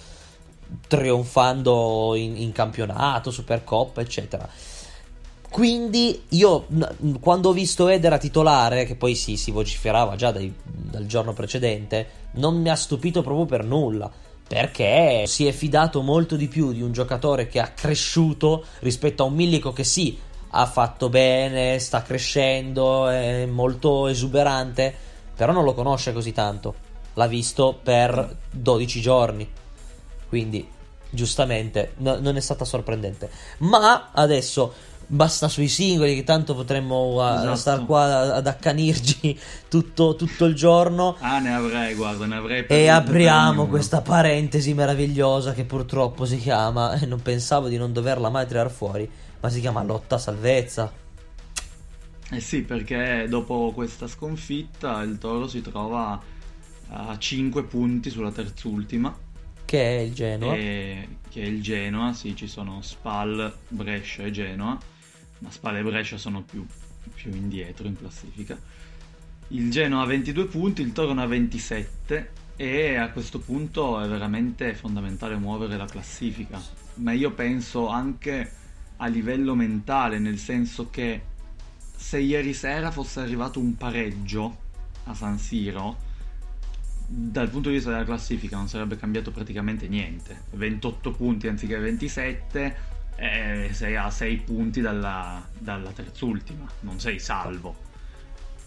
trionfando 0.87 2.14
in, 2.14 2.37
in 2.37 2.52
campionato, 2.52 3.31
Supercoppa, 3.31 4.00
eccetera. 4.00 4.49
Quindi 5.50 6.23
io 6.31 6.66
quando 7.21 7.50
ho 7.50 7.52
visto 7.52 7.88
Edera 7.88 8.16
titolare, 8.16 8.87
che 8.87 8.95
poi 8.95 9.14
sì, 9.14 9.37
si 9.37 9.50
vociferava 9.50 10.16
già 10.16 10.33
dai, 10.33 10.52
dal 10.64 11.04
giorno 11.04 11.35
precedente, 11.35 12.09
non 12.33 12.59
mi 12.59 12.71
ha 12.71 12.75
stupito 12.75 13.21
proprio 13.21 13.45
per 13.45 13.64
nulla. 13.64 14.11
Perché 14.49 15.25
si 15.26 15.47
è 15.47 15.52
fidato 15.52 16.02
molto 16.02 16.37
di 16.37 16.49
più 16.49 16.73
di 16.73 16.83
un 16.83 16.92
giocatore 16.92 17.49
che 17.49 17.61
ha 17.61 17.69
cresciuto 17.69 18.64
rispetto 18.81 19.23
a 19.23 19.26
un 19.26 19.35
Millico 19.35 19.73
che 19.73 19.85
sì, 19.85 20.19
ha 20.54 20.66
fatto 20.66 21.09
bene, 21.09 21.78
sta 21.78 22.02
crescendo, 22.02 23.09
è 23.09 23.47
molto 23.47 24.06
esuberante, 24.06 24.94
però 25.35 25.52
non 25.52 25.64
lo 25.64 25.75
conosce 25.75 26.12
così 26.12 26.32
tanto. 26.32 26.75
L'ha 27.14 27.26
visto 27.26 27.78
per 27.82 28.37
12 28.50 29.00
giorni. 29.00 29.50
Quindi, 30.28 30.68
giustamente, 31.09 31.92
no, 31.99 32.18
non 32.21 32.37
è 32.37 32.40
stata 32.40 32.64
sorprendente. 32.64 33.30
Ma 33.59 34.11
adesso 34.12 34.73
basta 35.12 35.49
sui 35.49 35.69
singoli 35.69 36.14
che 36.14 36.25
tanto 36.25 36.54
potremmo 36.54 37.09
uh, 37.09 37.21
esatto. 37.21 37.54
stare 37.54 37.85
qua 37.85 38.35
ad 38.35 38.47
accanirci 38.47 39.38
tutto, 39.69 40.16
tutto, 40.16 40.47
il 40.47 40.54
giorno. 40.54 41.16
Ah 41.21 41.38
ne 41.38 41.52
avrei 41.52 41.95
guarda 41.95 42.25
ne 42.25 42.37
avrei 42.37 42.64
e 42.66 42.88
apriamo 42.88 43.66
questa 43.66 44.00
parentesi 44.00 44.73
meravigliosa 44.73 45.52
che 45.52 45.64
purtroppo 45.64 46.25
si 46.25 46.38
chiama 46.38 46.99
e 46.99 47.04
non 47.04 47.21
pensavo 47.21 47.69
di 47.69 47.76
non 47.76 47.92
doverla 47.92 48.31
mai 48.31 48.47
tirare 48.47 48.71
fuori 48.71 49.09
ma 49.40 49.50
si 49.50 49.61
chiama 49.61 49.83
lotta 49.83 50.16
salvezza. 50.16 50.90
Eh 52.31 52.40
sì 52.40 52.62
perché 52.62 53.26
dopo 53.28 53.73
questa 53.75 54.07
sconfitta 54.07 55.02
il 55.02 55.19
Toro 55.19 55.47
si 55.47 55.61
trova 55.61 56.19
a 56.88 57.19
5 57.19 57.64
punti 57.64 58.09
sulla 58.09 58.33
terzultima. 58.33 59.14
Che 59.66 59.97
è 59.99 60.00
il 60.00 60.14
Genoa. 60.14 60.54
E, 60.54 61.09
che 61.28 61.42
è 61.42 61.47
il 61.47 61.61
Genoa 61.61 62.14
sì 62.14 62.35
ci 62.35 62.47
sono 62.47 62.81
Spal, 62.81 63.52
Brescia 63.69 64.23
e 64.23 64.31
Genoa 64.31 64.78
ma 65.42 65.50
Spal 65.50 65.76
e 65.76 65.82
Brescia 65.82 66.16
sono 66.16 66.42
più, 66.42 66.64
più 67.14 67.34
indietro 67.34 67.87
in 67.87 67.99
classifica. 67.99 68.58
Il 69.49 69.70
Genoa 69.70 70.02
ha 70.02 70.06
22 70.06 70.46
punti, 70.46 70.80
il 70.80 70.92
Toro 70.92 71.12
ne 71.12 71.22
ha 71.22 71.26
27 71.26 72.30
e 72.56 72.96
a 72.96 73.11
questo 73.11 73.40
punto 73.40 74.00
è 74.00 74.08
veramente 74.08 74.75
fondamentale 74.75 75.37
muovere 75.37 75.76
la 75.76 75.87
classifica. 75.87 76.62
Ma 76.94 77.12
io 77.12 77.32
penso 77.32 77.88
anche 77.88 78.50
a 78.96 79.06
livello 79.08 79.54
mentale, 79.54 80.18
nel 80.18 80.38
senso 80.38 80.88
che 80.88 81.22
se 81.94 82.18
ieri 82.18 82.54
sera 82.54 82.90
fosse 82.90 83.20
arrivato 83.20 83.58
un 83.58 83.76
pareggio 83.76 84.56
a 85.04 85.14
San 85.14 85.38
Siro, 85.38 86.11
dal 87.06 87.50
punto 87.50 87.68
di 87.68 87.75
vista 87.75 87.90
della 87.90 88.04
classifica 88.04 88.56
non 88.56 88.68
sarebbe 88.68 88.96
cambiato 88.96 89.32
praticamente 89.32 89.88
niente. 89.88 90.44
28 90.52 91.12
punti 91.12 91.49
anziché 91.49 91.76
27 91.76 92.76
eh, 93.16 93.71
sei 93.73 93.97
a 93.97 94.11
6 94.11 94.37
punti 94.38 94.81
dalla, 94.81 95.47
dalla 95.59 95.90
terzultima, 95.90 96.66
non 96.81 96.99
sei 96.99 97.19
salvo. 97.19 97.90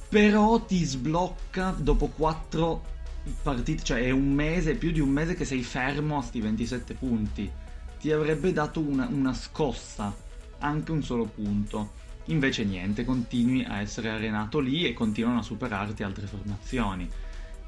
Però 0.08 0.60
ti 0.62 0.84
sblocca 0.84 1.76
dopo 1.78 2.08
4 2.08 2.94
partite, 3.42 3.84
cioè 3.84 4.02
è 4.04 4.12
un 4.12 4.32
mese, 4.32 4.76
più 4.76 4.92
di 4.92 5.00
un 5.00 5.10
mese 5.10 5.34
che 5.34 5.46
sei 5.46 5.64
fermo 5.64 6.18
a 6.18 6.22
sti 6.22 6.42
27 6.42 6.94
punti. 6.94 7.52
Ti 8.00 8.12
avrebbe 8.12 8.54
dato 8.54 8.80
una, 8.80 9.08
una 9.10 9.34
scossa, 9.34 10.16
anche 10.60 10.92
un 10.92 11.04
solo 11.04 11.26
punto. 11.26 12.04
Invece 12.26 12.64
niente, 12.64 13.04
continui 13.04 13.64
a 13.66 13.82
essere 13.82 14.10
arenato 14.10 14.60
lì 14.60 14.86
e 14.86 14.94
continuano 14.94 15.40
a 15.40 15.44
superarti 15.44 16.04
altre 16.04 16.28
formazioni. 16.28 17.10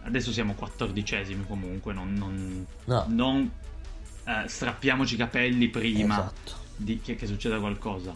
Adesso 0.03 0.31
siamo 0.31 0.53
quattordicesimi 0.53 1.46
comunque, 1.46 1.91
non, 1.91 2.13
non, 2.13 2.65
no. 2.86 3.05
non 3.10 3.51
eh, 4.24 4.48
strappiamoci 4.48 5.15
i 5.15 5.17
capelli 5.17 5.67
prima. 5.67 6.15
Esatto 6.15 6.65
di, 6.77 7.00
che, 7.01 7.15
che 7.15 7.27
succeda 7.27 7.60
qualcosa. 7.60 8.15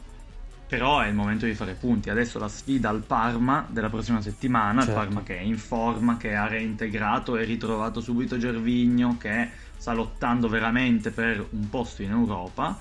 Però 0.67 1.01
è 1.01 1.07
il 1.07 1.15
momento 1.15 1.45
di 1.45 1.53
fare 1.53 1.73
punti. 1.73 2.09
Adesso 2.09 2.39
la 2.39 2.47
sfida 2.47 2.87
al 2.87 3.01
Parma 3.01 3.67
della 3.69 3.89
prossima 3.89 4.21
settimana, 4.21 4.83
certo. 4.83 4.99
il 4.99 5.05
Parma 5.05 5.23
che 5.23 5.37
è 5.37 5.41
in 5.41 5.57
forma, 5.57 6.15
che 6.15 6.33
ha 6.33 6.47
reintegrato 6.47 7.35
e 7.35 7.43
ritrovato 7.43 7.99
subito 7.99 8.37
Gervigno, 8.37 9.17
che 9.17 9.49
sta 9.75 9.91
lottando 9.91 10.47
veramente 10.47 11.11
per 11.11 11.45
un 11.49 11.69
posto 11.69 12.03
in 12.03 12.11
Europa, 12.11 12.79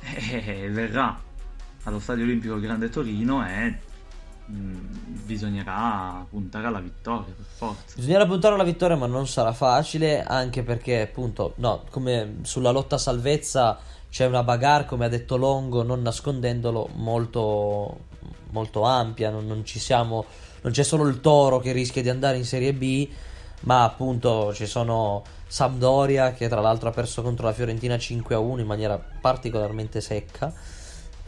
e 0.00 0.68
verrà 0.70 1.20
allo 1.82 2.00
Stadio 2.00 2.24
Olimpico 2.24 2.58
Grande 2.58 2.88
Torino 2.88 3.46
e 3.46 3.86
bisognerà 4.48 6.24
puntare 6.28 6.66
alla 6.66 6.80
vittoria 6.80 7.34
per 7.34 7.44
forza. 7.46 7.94
Bisognerà 7.96 8.26
puntare 8.26 8.54
alla 8.54 8.64
vittoria, 8.64 8.96
ma 8.96 9.06
non 9.06 9.26
sarà 9.26 9.52
facile, 9.52 10.22
anche 10.22 10.62
perché, 10.62 11.02
appunto, 11.02 11.52
no, 11.56 11.84
come 11.90 12.38
sulla 12.42 12.70
lotta 12.70 12.94
a 12.94 12.98
salvezza 12.98 13.78
c'è 14.10 14.24
una 14.24 14.42
bagarre, 14.42 14.86
come 14.86 15.04
ha 15.04 15.08
detto 15.08 15.36
Longo, 15.36 15.82
non 15.82 16.00
nascondendolo, 16.00 16.88
molto, 16.94 17.98
molto 18.50 18.82
ampia. 18.82 19.30
Non, 19.30 19.46
non, 19.46 19.64
ci 19.66 19.78
siamo, 19.78 20.24
non 20.62 20.72
c'è 20.72 20.82
solo 20.82 21.06
il 21.06 21.20
Toro 21.20 21.58
che 21.58 21.72
rischia 21.72 22.00
di 22.00 22.08
andare 22.08 22.38
in 22.38 22.44
Serie 22.44 22.72
B, 22.72 23.08
ma 23.60 23.84
appunto 23.84 24.54
ci 24.54 24.66
sono 24.66 25.22
Sampdoria 25.46 26.32
che 26.32 26.48
tra 26.48 26.60
l'altro 26.60 26.88
ha 26.88 26.92
perso 26.92 27.22
contro 27.22 27.46
la 27.46 27.52
Fiorentina 27.52 27.96
5-1 27.96 28.60
in 28.60 28.66
maniera 28.66 28.98
particolarmente 28.98 30.00
secca. 30.00 30.52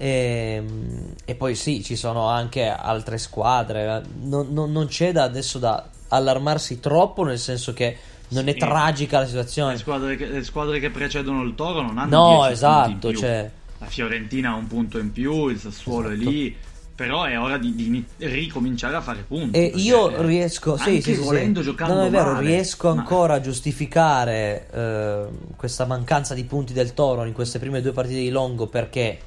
E, 0.00 0.54
ehm, 0.57 1.12
e, 1.26 1.35
poi 1.35 1.54
sì, 1.54 1.85
ci 1.85 1.95
sono 1.95 2.26
anche 2.26 2.66
altre 2.66 3.19
squadre. 3.19 4.02
Non, 4.23 4.49
non, 4.50 4.73
non 4.73 4.87
c'è 4.87 5.12
da 5.12 5.25
adesso 5.25 5.59
da 5.59 5.90
allarmarsi 6.09 6.80
troppo, 6.80 7.23
nel 7.23 7.38
senso 7.38 7.75
che 7.75 7.99
non 8.28 8.45
sì. 8.45 8.50
è 8.50 8.57
tragica 8.57 9.19
la 9.19 9.26
situazione. 9.26 9.73
Le 9.73 9.78
squadre, 9.78 10.16
che, 10.16 10.26
le 10.26 10.42
squadre, 10.42 10.80
che, 10.80 10.88
precedono 10.88 11.42
il 11.42 11.54
Toro 11.54 11.83
non 11.83 11.99
hanno 11.99 12.16
no, 12.16 12.47
esatto, 12.47 13.12
cioè... 13.12 13.50
La 13.78 13.87
Fiorentina 13.87 14.50
ha 14.50 14.54
un 14.54 14.66
punto 14.66 14.99
in 14.99 15.12
più, 15.12 15.49
il 15.49 15.59
Sassuolo 15.59 16.11
esatto. 16.11 16.28
è 16.28 16.33
lì. 16.33 16.57
Però 16.95 17.25
è 17.25 17.38
ora 17.38 17.57
di, 17.57 17.75
di, 17.75 18.04
ricominciare 18.19 18.95
a 18.95 19.00
fare 19.00 19.25
punti. 19.26 19.57
E 19.57 19.73
io 19.75 20.21
riesco, 20.21 20.76
sì, 20.76 21.00
sì, 21.00 21.14
volendo 21.14 21.61
sì. 21.61 21.69
giocando 21.69 21.95
non 21.95 22.04
è 22.04 22.11
vero, 22.11 22.33
male, 22.33 22.47
riesco 22.47 22.95
ma... 22.95 23.00
ancora 23.00 23.35
a 23.35 23.40
giustificare 23.40 24.66
eh, 24.71 25.25
questa 25.57 25.87
mancanza 25.87 26.35
di 26.35 26.45
punti 26.45 26.75
del 26.75 26.92
Toro 26.92 27.25
in 27.25 27.33
queste 27.33 27.59
prime 27.59 27.80
due 27.80 27.92
partite 27.92 28.19
di 28.19 28.28
Longo 28.28 28.66
perché 28.66 29.19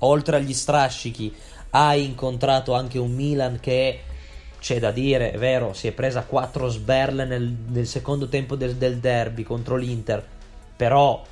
oltre 0.00 0.36
agli 0.36 0.54
strascichi 0.54 1.34
hai 1.70 2.04
incontrato 2.04 2.74
anche 2.74 2.98
un 2.98 3.12
Milan 3.12 3.58
che 3.60 4.00
c'è 4.60 4.78
da 4.78 4.90
dire, 4.90 5.32
è 5.32 5.38
vero, 5.38 5.72
si 5.72 5.86
è 5.86 5.92
presa 5.92 6.22
4 6.22 6.68
sberle 6.68 7.24
nel, 7.24 7.54
nel 7.68 7.86
secondo 7.86 8.28
tempo 8.28 8.56
del, 8.56 8.76
del, 8.76 8.98
derby 8.98 9.42
contro 9.42 9.76
l'Inter, 9.76 10.24
però 10.76 11.22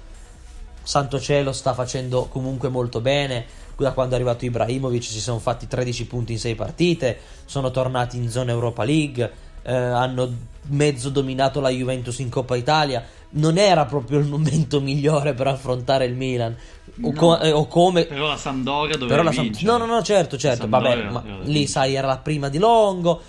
Santo 0.83 1.21
Cielo 1.21 1.53
sta 1.53 1.75
facendo 1.75 2.25
comunque 2.25 2.69
molto 2.69 3.01
bene. 3.01 3.45
Da 3.77 3.93
quando 3.93 4.15
è 4.15 4.17
arrivato 4.17 4.45
Ibrahimovic 4.45 5.05
si 5.05 5.21
sono 5.21 5.39
fatti 5.39 5.69
13 5.69 6.07
punti 6.07 6.33
in 6.33 6.39
6 6.39 6.55
partite, 6.57 7.19
sono 7.45 7.71
tornati 7.71 8.17
in 8.17 8.29
zona 8.29 8.51
Europa 8.51 8.83
League, 8.83 9.31
eh, 9.63 9.73
hanno 9.73 10.33
mezzo 10.69 11.11
dominato 11.11 11.61
la 11.61 11.69
Juventus 11.69 12.19
in 12.19 12.31
Coppa 12.31 12.57
Italia. 12.57 13.05
Non 13.31 13.59
era 13.59 13.85
proprio 13.85 14.19
il 14.19 14.27
momento 14.27 14.81
migliore 14.83 15.35
per 15.35 15.49
affrontare 15.49 16.07
il 16.07 16.15
Milan. 16.15 16.57
O, 17.01 17.11
no, 17.11 17.13
co- 17.13 17.39
eh, 17.39 17.53
o 17.53 17.67
come... 17.67 18.07
Però 18.07 18.27
la 18.27 18.37
Sampdoria 18.37 18.97
doveva 18.97 19.23
la 19.23 19.33
Sam... 19.33 19.51
No, 19.61 19.77
no, 19.77 19.87
no, 19.87 20.03
certo, 20.03 20.37
certo. 20.37 20.69
Vabbè, 20.69 21.11
ma 21.11 21.23
lì 21.43 21.67
sai, 21.67 21.95
era 21.95 22.07
la 22.07 22.19
prima 22.19 22.49
di 22.49 22.59
Longo. 22.59 23.21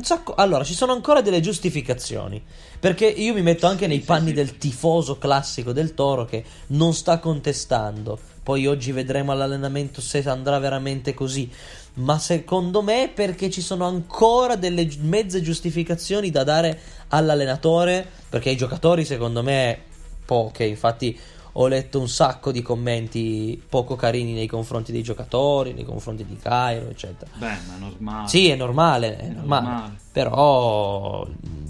Sacco... 0.00 0.34
Allora, 0.34 0.64
ci 0.64 0.74
sono 0.74 0.92
ancora 0.92 1.20
delle 1.20 1.40
giustificazioni. 1.40 2.42
Perché 2.78 3.06
io 3.06 3.34
mi 3.34 3.42
metto 3.42 3.66
anche 3.66 3.86
nei 3.86 4.00
sì, 4.00 4.04
panni 4.04 4.28
sì, 4.28 4.34
del 4.34 4.56
tifoso 4.56 5.18
classico 5.18 5.72
del 5.72 5.94
Toro 5.94 6.24
che 6.24 6.42
non 6.68 6.94
sta 6.94 7.18
contestando. 7.18 8.18
Poi 8.42 8.66
oggi 8.66 8.90
vedremo 8.90 9.30
all'allenamento 9.30 10.00
se 10.00 10.20
andrà 10.28 10.58
veramente 10.58 11.14
così. 11.14 11.48
Ma 11.94 12.18
secondo 12.18 12.82
me 12.82 13.10
perché 13.14 13.50
ci 13.50 13.60
sono 13.60 13.86
ancora 13.86 14.56
delle 14.56 14.88
mezze 15.00 15.42
giustificazioni 15.42 16.30
da 16.30 16.42
dare 16.42 16.80
all'allenatore. 17.12 18.06
Perché 18.28 18.50
i 18.50 18.56
giocatori, 18.56 19.04
secondo 19.04 19.42
me, 19.42 19.78
poche. 20.24 20.64
Infatti 20.64 21.18
ho 21.56 21.66
letto 21.66 22.00
un 22.00 22.08
sacco 22.08 22.50
di 22.50 22.62
commenti 22.62 23.62
poco 23.68 23.94
carini 23.94 24.32
nei 24.32 24.46
confronti 24.46 24.90
dei 24.90 25.02
giocatori, 25.02 25.74
nei 25.74 25.84
confronti 25.84 26.24
di 26.24 26.36
Cairo, 26.36 26.88
eccetera. 26.88 27.30
Beh, 27.34 27.58
ma 27.66 27.76
è 27.76 27.78
normale. 27.78 28.28
Sì, 28.28 28.48
è 28.48 28.56
normale, 28.56 29.16
è, 29.18 29.20
è 29.20 29.28
normale. 29.28 29.66
normale. 29.66 29.96
Però 30.12 31.26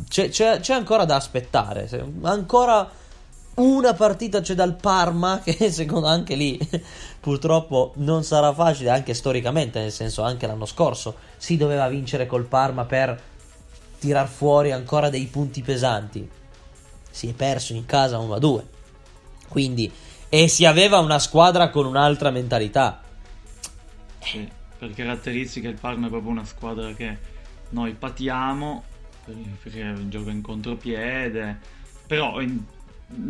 c'è, 0.08 0.28
c'è, 0.28 0.61
c'è, 0.61 0.75
ancora 0.75 1.04
da 1.04 1.16
aspettare. 1.16 1.88
Ancora 2.22 2.88
una 3.54 3.92
partita 3.92 4.40
c'è 4.40 4.54
dal 4.54 4.76
Parma, 4.76 5.40
che 5.44 5.70
secondo 5.72 6.06
anche 6.06 6.37
lì 6.37 6.58
purtroppo 7.18 7.92
non 7.96 8.22
sarà 8.22 8.52
facile, 8.54 8.90
anche 8.90 9.14
storicamente, 9.14 9.80
nel 9.80 9.92
senso 9.92 10.22
anche 10.22 10.46
l'anno 10.46 10.66
scorso 10.66 11.16
si 11.37 11.56
doveva 11.56 11.88
vincere 11.88 12.26
col 12.26 12.44
Parma 12.44 12.84
per 12.84 13.20
tirar 14.02 14.26
fuori 14.26 14.73
ancora 14.73 15.09
dei 15.11 15.26
punti 15.26 15.62
pesanti. 15.62 16.28
Si 17.09 17.28
è 17.28 17.32
perso 17.35 17.73
in 17.73 17.87
casa 17.87 18.18
1-2. 18.18 18.62
Quindi, 19.49 19.92
e 20.28 20.49
si 20.49 20.64
aveva 20.64 20.99
una 20.99 21.21
squadra 21.21 21.71
con 21.71 21.87
un'altra 21.87 22.30
mentalità. 22.30 23.00
Sì, 24.18 24.49
per 24.76 24.92
caratteristiche 24.92 25.68
il 25.68 25.78
Parma 25.78 26.09
è 26.09 26.11
proprio 26.11 26.32
una 26.32 26.44
squadra 26.44 26.92
che 26.94 27.16
noi 27.71 27.92
patiamo 27.92 28.82
perché 29.62 29.94
gioca 30.09 30.32
in 30.32 30.42
contropiede, 30.42 31.61
però 32.04 32.40
in, 32.40 32.61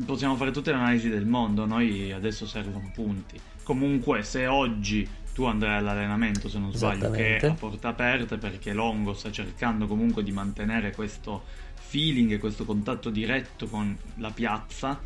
possiamo 0.06 0.36
fare 0.36 0.52
tutte 0.52 0.70
le 0.70 0.78
analisi 0.78 1.10
del 1.10 1.26
mondo, 1.26 1.66
noi 1.66 2.12
adesso 2.12 2.46
servono 2.46 2.90
punti. 2.94 3.38
Comunque 3.62 4.22
se 4.22 4.46
oggi 4.46 5.06
tu 5.32 5.44
andrai 5.44 5.78
all'allenamento 5.78 6.48
se 6.48 6.58
non 6.58 6.72
sbaglio 6.72 7.10
che 7.10 7.38
è 7.38 7.46
a 7.46 7.54
porta 7.54 7.88
aperta 7.88 8.36
perché 8.36 8.72
Longo 8.72 9.14
sta 9.14 9.30
cercando 9.30 9.86
comunque 9.86 10.22
di 10.22 10.32
mantenere 10.32 10.92
questo 10.92 11.44
feeling 11.74 12.32
e 12.32 12.38
questo 12.38 12.64
contatto 12.64 13.10
diretto 13.10 13.66
con 13.66 13.96
la 14.16 14.30
piazza 14.30 15.00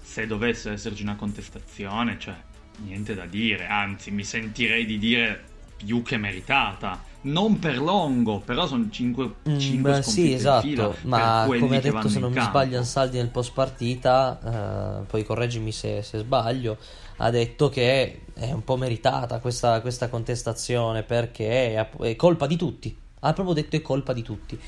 se 0.00 0.26
dovesse 0.26 0.70
esserci 0.70 1.02
una 1.02 1.16
contestazione 1.16 2.18
cioè 2.18 2.36
niente 2.78 3.14
da 3.14 3.26
dire 3.26 3.66
anzi 3.66 4.10
mi 4.10 4.24
sentirei 4.24 4.86
di 4.86 4.98
dire 4.98 5.44
più 5.76 6.02
che 6.02 6.16
meritata 6.16 7.04
non 7.20 7.58
per 7.58 7.80
Longo 7.80 8.38
però 8.38 8.66
sono 8.66 8.86
5, 8.90 9.34
5 9.58 9.96
mm, 9.96 10.00
sì 10.00 10.32
esatto 10.32 10.94
ma 11.02 11.44
come 11.46 11.78
ha 11.78 11.80
detto 11.80 12.08
se 12.08 12.20
non 12.20 12.32
mi 12.32 12.40
sbaglio 12.40 12.78
Ansaldi 12.78 13.16
nel 13.16 13.28
post 13.28 13.52
partita 13.52 15.00
eh, 15.00 15.04
poi 15.04 15.24
correggimi 15.24 15.72
se, 15.72 16.02
se 16.02 16.18
sbaglio 16.18 16.78
ha 17.18 17.30
detto 17.30 17.68
che 17.68 18.22
è 18.34 18.52
un 18.52 18.62
po' 18.62 18.76
meritata 18.76 19.38
questa, 19.40 19.80
questa 19.80 20.08
contestazione 20.08 21.02
perché 21.02 21.74
è, 21.74 21.88
è, 22.00 22.16
colpa 22.16 22.46
di 22.46 22.56
tutti. 22.56 22.96
Ha 23.20 23.32
proprio 23.32 23.54
detto 23.54 23.76
è 23.76 23.82
colpa 23.82 24.12
di 24.12 24.22
tutti. 24.22 24.58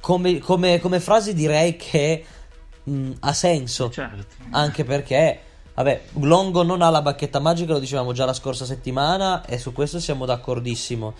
Come, 0.00 0.38
come, 0.38 0.80
come 0.80 1.00
frase 1.00 1.34
direi 1.34 1.76
che 1.76 2.24
mh, 2.84 3.10
ha 3.20 3.32
senso. 3.32 3.90
Certo. 3.90 4.26
Anche 4.50 4.84
perché, 4.84 5.40
vabbè, 5.74 6.02
Longo 6.20 6.62
non 6.62 6.82
ha 6.82 6.90
la 6.90 7.02
bacchetta 7.02 7.40
magica, 7.40 7.72
lo 7.72 7.80
dicevamo 7.80 8.12
già 8.12 8.24
la 8.24 8.32
scorsa 8.32 8.64
settimana 8.64 9.44
e 9.44 9.58
su 9.58 9.72
questo 9.72 9.98
siamo 9.98 10.24
d'accordissimo. 10.24 11.14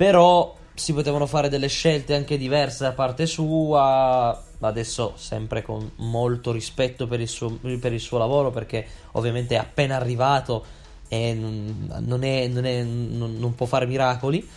Però 0.00 0.56
si 0.72 0.94
potevano 0.94 1.26
fare 1.26 1.50
delle 1.50 1.68
scelte 1.68 2.14
anche 2.14 2.38
diverse 2.38 2.84
da 2.84 2.92
parte 2.92 3.26
sua. 3.26 4.44
Adesso 4.58 5.12
sempre 5.16 5.60
con 5.60 5.90
molto 5.96 6.52
rispetto 6.52 7.06
per 7.06 7.20
il 7.20 7.28
suo, 7.28 7.58
per 7.78 7.92
il 7.92 8.00
suo 8.00 8.16
lavoro 8.16 8.50
perché 8.50 8.86
ovviamente 9.12 9.56
è 9.56 9.58
appena 9.58 9.96
arrivato 9.96 10.64
e 11.06 11.34
non, 11.34 12.22
è, 12.24 12.48
non, 12.48 12.64
è, 12.64 12.82
non, 12.82 13.52
può 13.54 13.66
fare 13.66 13.84
miracoli. 13.84 14.48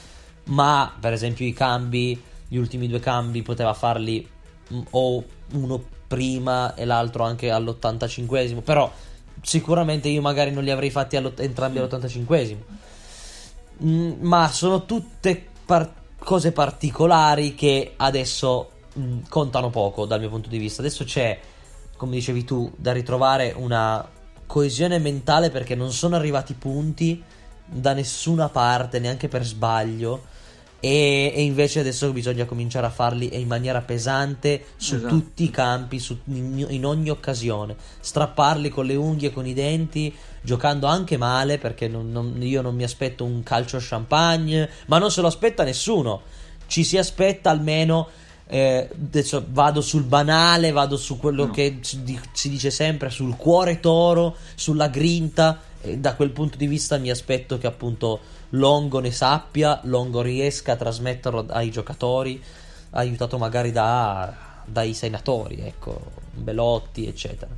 Ma 0.46 0.96
per 0.98 1.12
esempio 1.12 1.46
i 1.46 1.52
cambi 1.52 2.22
gli 2.48 2.56
ultimi 2.56 2.88
due 2.88 3.02
cambi 3.02 3.42
poteva 3.42 3.74
farli 3.74 4.26
o 4.92 5.24
uno 5.52 5.84
prima 6.08 6.74
e 6.74 6.86
l'altro 6.86 7.26
anche 7.26 7.52
all'85esimo 7.52 8.62
però 8.62 8.90
sicuramente 9.42 10.08
io 10.08 10.22
magari 10.22 10.52
non 10.52 10.64
li 10.64 10.72
avrei 10.72 10.90
fatti 10.90 11.18
entrambi 11.18 11.80
all'85esimo 11.80 12.92
mm, 13.84 14.14
ma 14.22 14.48
sono 14.50 14.86
tutte 14.86 15.46
par- 15.66 16.02
cose 16.18 16.52
particolari 16.52 17.54
che 17.56 17.94
adesso 17.98 18.70
mh, 18.94 19.02
mm, 19.02 19.20
contano 19.30 19.70
poco 19.70 20.06
dal 20.06 20.20
mio 20.20 20.30
punto 20.30 20.50
di 20.50 20.58
vista. 20.58 20.82
Adesso 20.82 21.04
c'è, 21.04 21.40
come 21.98 22.16
dicevi 22.16 22.44
tu, 22.44 22.72
da 22.76 22.92
ritrovare 22.92 23.54
una 23.56 24.08
coesione 24.46 25.00
mentale 25.00 25.50
perché 25.50 25.76
non 25.76 25.92
sono 25.92 26.16
arrivati 26.16 26.54
punti 26.54 27.22
da 27.66 27.94
nessuna 27.94 28.50
parte, 28.50 29.00
neanche 29.00 29.28
per 29.28 29.44
sbaglio. 29.44 30.32
E, 30.86 31.32
e, 31.34 31.42
invece 31.44 31.80
adesso 31.80 32.12
bisogna 32.12 32.44
cominciare 32.44 32.86
a 32.86 32.90
farli 32.90 33.40
in 33.40 33.48
maniera 33.48 33.80
pesante 33.80 34.66
su 34.76 34.96
esatto. 34.96 35.16
tutti 35.16 35.46
i 35.46 35.50
campi, 35.50 35.98
su, 35.98 36.20
in, 36.26 36.66
in, 36.68 36.86
ogni 36.86 37.10
occasione. 37.10 37.74
Strapparli 38.02 38.68
con 38.68 38.86
le 38.86 38.96
unghie, 38.96 39.32
con 39.32 39.48
i 39.48 39.54
denti, 39.54 40.14
giocando 40.42 40.88
anche 40.88 41.16
male, 41.16 41.58
perché 41.58 41.88
non, 41.88 42.12
non, 42.12 42.36
io 42.42 42.62
non 42.62 42.76
mi 42.76 42.84
aspetto 42.84 43.24
un 43.24 43.44
calcio 43.44 43.78
champagne, 43.80 44.70
ma 44.88 44.98
non 44.98 45.10
se 45.10 45.22
lo 45.22 45.28
aspetta 45.28 45.64
nessuno. 45.64 46.24
Ci 46.68 46.84
si 46.84 46.98
aspetta 46.98 47.50
almeno 47.50 48.10
eh, 48.48 48.90
adesso 48.94 49.46
vado 49.48 49.80
sul 49.80 50.04
banale, 50.04 50.72
vado 50.72 50.98
su 50.98 51.18
quello 51.18 51.46
no. 51.46 51.52
che 51.52 51.80
si 51.82 52.50
dice 52.50 52.72
sempre, 52.72 53.10
sul 53.10 53.38
cuore 53.38 53.80
toro, 53.80 54.36
sulla 54.56 54.90
grinta. 54.90 55.62
Da 55.98 56.16
quel 56.16 56.32
punto 56.32 56.58
di 56.58 56.68
vista 56.68 56.98
mi 56.98 57.10
aspetto 57.10 57.58
che 57.58 57.68
appunto 57.68 58.20
Longo 58.52 59.00
ne 59.00 59.12
sappia, 59.12 59.82
Longo 59.84 60.22
riesca 60.22 60.74
a 60.74 60.76
trasmetterlo 60.78 61.46
ai 61.50 61.72
giocatori, 61.72 62.42
aiutato 62.92 63.38
magari 63.38 63.72
da, 63.72 64.62
dai 64.66 64.94
senatori, 64.94 65.60
ecco, 65.60 66.00
Belotti, 66.34 67.08
eccetera. 67.08 67.52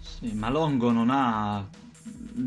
Sì, 0.00 0.32
ma 0.32 0.50
Longo 0.50 0.90
non 0.90 1.08
ha. 1.10 1.64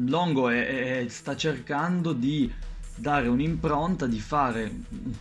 Longo 0.08 0.50
è, 0.50 1.04
è, 1.04 1.08
sta 1.08 1.36
cercando 1.36 2.14
di 2.14 2.52
dare 2.96 3.28
un'impronta, 3.28 4.06
di 4.06 4.20
fare 4.20 4.72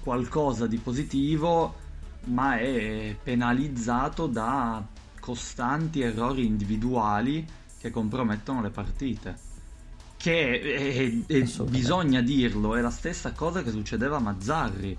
qualcosa 0.03 0.67
di 0.67 0.79
positivo 0.79 1.87
ma 2.25 2.59
è 2.59 3.17
penalizzato 3.23 4.27
da 4.27 4.85
costanti 5.21 6.01
errori 6.01 6.47
individuali 6.47 7.47
che 7.79 7.91
compromettono 7.91 8.63
le 8.63 8.71
partite. 8.71 9.47
Che 10.19 10.61
è, 10.61 11.33
è, 11.33 11.43
bisogna 11.65 12.21
dirlo, 12.21 12.75
è 12.75 12.81
la 12.81 12.91
stessa 12.91 13.33
cosa 13.33 13.63
che 13.63 13.71
succedeva 13.71 14.17
a 14.17 14.21
Mazzarri. 14.21 14.99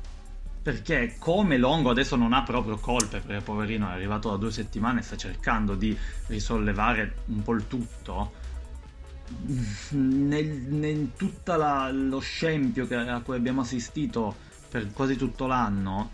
Perché 0.61 1.15
come 1.19 1.57
Longo 1.57 1.89
adesso 1.89 2.15
non 2.15 2.33
ha 2.33 2.43
proprio 2.43 2.77
colpe, 2.77 3.19
perché 3.19 3.43
poverino 3.43 3.87
è 3.89 3.91
arrivato 3.91 4.29
da 4.29 4.37
due 4.37 4.51
settimane 4.51 4.99
e 4.99 5.03
sta 5.03 5.15
cercando 5.15 5.75
di 5.75 5.97
risollevare 6.27 7.15
un 7.25 7.43
po' 7.43 7.53
il 7.53 7.67
tutto, 7.67 8.31
nel, 9.89 10.47
nel 10.47 11.11
tutto 11.15 11.55
lo 11.91 12.19
scempio 12.19 12.87
che, 12.87 12.95
a 12.95 13.21
cui 13.21 13.35
abbiamo 13.35 13.61
assistito 13.61 14.35
per 14.69 14.91
quasi 14.91 15.15
tutto 15.15 15.47
l'anno, 15.47 16.11